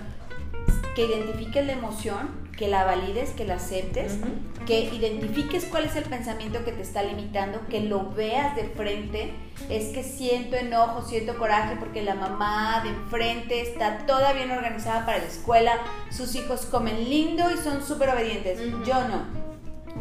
[0.95, 4.17] Que identifiques la emoción, que la valides, que la aceptes,
[4.65, 9.33] que identifiques cuál es el pensamiento que te está limitando, que lo veas de frente.
[9.69, 15.05] Es que siento enojo, siento coraje porque la mamá de enfrente está toda bien organizada
[15.05, 15.79] para la escuela,
[16.09, 18.59] sus hijos comen lindo y son súper obedientes.
[18.85, 19.45] Yo no.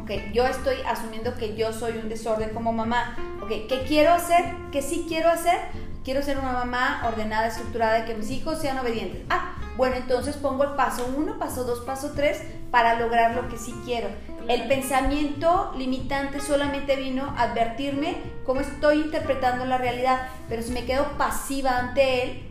[0.03, 3.17] Ok, yo estoy asumiendo que yo soy un desorden como mamá.
[3.43, 4.45] Ok, ¿qué quiero hacer?
[4.71, 5.59] ¿Qué sí quiero hacer?
[6.05, 9.23] Quiero ser una mamá ordenada, estructurada, que mis hijos sean obedientes.
[9.31, 13.59] Ah, bueno, entonces pongo el paso 1, paso 2, paso 3 para lograr lo que
[13.59, 14.09] sí quiero.
[14.49, 20.85] El pensamiento limitante solamente vino a advertirme cómo estoy interpretando la realidad, pero si me
[20.85, 22.43] quedo pasiva ante él,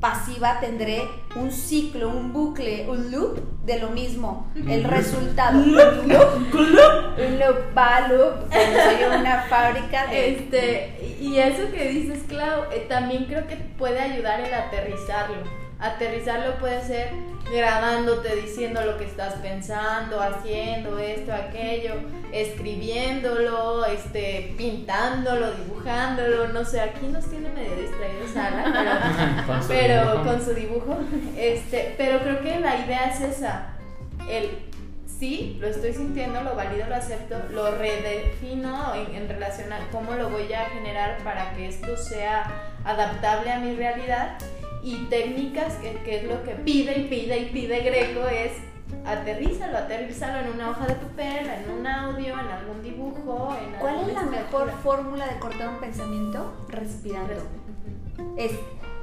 [0.00, 1.06] pasiva tendré
[1.36, 4.50] un ciclo, un bucle, un loop de lo mismo.
[4.54, 5.58] El resultado.
[5.58, 6.54] Un loop.
[6.54, 7.76] Un loop.
[7.76, 8.50] Va loop.
[8.50, 10.34] Soy una fábrica de.
[10.34, 15.59] Este, y eso que dices, Clau, eh, también creo que puede ayudar el aterrizarlo.
[15.80, 17.10] Aterrizarlo puede ser
[17.50, 21.94] grabándote, diciendo lo que estás pensando, haciendo esto, aquello,
[22.32, 28.30] escribiéndolo, este, pintándolo, dibujándolo, no sé, aquí nos tiene medio distraídos
[29.62, 30.24] su pero dibujo.
[30.24, 30.98] con su dibujo.
[31.36, 33.74] Este, pero creo que la idea es esa.
[34.28, 34.70] El
[35.20, 40.14] sí, lo estoy sintiendo, lo valido, lo acepto, lo redefino en, en relación a cómo
[40.14, 42.50] lo voy a generar para que esto sea
[42.84, 44.38] adaptable a mi realidad.
[44.82, 48.52] Y técnicas, que, que es lo que pide y pide y pide Greco, es
[49.04, 53.54] aterrízalo, aterrízalo en una hoja de papel, en un audio, en algún dibujo.
[53.62, 56.52] En ¿Cuál es la mejor fórmula de cortar un pensamiento?
[56.68, 57.34] Respirando.
[58.36, 58.52] Es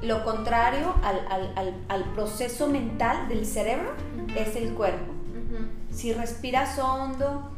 [0.02, 3.92] lo contrario al, al- al- al proceso mental del cerebro,
[4.36, 5.12] es el cuerpo.
[5.90, 7.50] Si respiras hondo,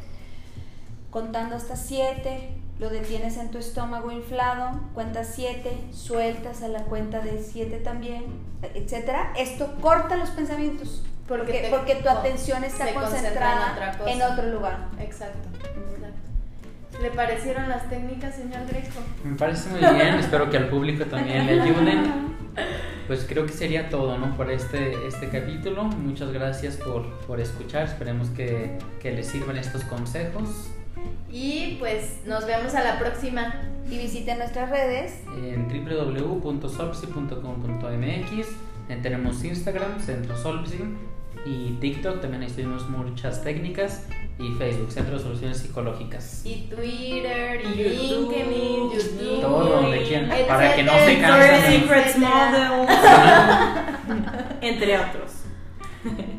[1.11, 2.49] contando hasta 7,
[2.81, 8.25] lo detienes en tu estómago inflado, cuentas 7, sueltas a la cuenta de 7 también,
[8.75, 9.33] etcétera.
[9.37, 11.05] Esto corta los pensamientos.
[11.29, 14.89] Porque Porque, te- porque tu atención está se concentra en concentrada en otro lugar.
[14.99, 17.03] Exacto, exacto.
[17.03, 18.99] ¿Le parecieron las técnicas, señor Greco?
[19.25, 22.31] Me parece muy bien, espero que al público también le ayuden.
[23.07, 24.37] Pues creo que sería todo, ¿no?
[24.37, 25.85] Por este, este capítulo.
[25.85, 27.85] Muchas gracias por, por escuchar.
[27.85, 30.49] Esperemos que, que les sirvan estos consejos.
[31.31, 33.55] Y pues nos vemos a la próxima.
[33.91, 35.21] Y visiten nuestras redes.
[35.37, 38.49] En www.solpsi.com.mx
[38.89, 40.79] eh, tenemos Instagram, Centro Solpsi,
[41.45, 42.21] y TikTok.
[42.21, 44.07] También ahí estuvimos muchas técnicas.
[44.39, 46.41] Y Facebook, Centro de Soluciones Psicológicas.
[46.45, 48.33] Y Twitter, y, YouTube.
[48.33, 49.41] LinkedIn, YouTube.
[49.41, 51.17] Todo donde quieran, para que no se cansen.
[51.17, 52.71] Victoria's Secret etcétera.
[52.71, 52.91] Models.
[54.63, 55.33] Entre otros.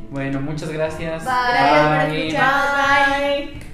[0.10, 1.24] Bueno, muchas gracias.
[1.24, 1.34] Bye.
[1.54, 2.28] Gracias por Bye.
[2.28, 3.71] escuchar.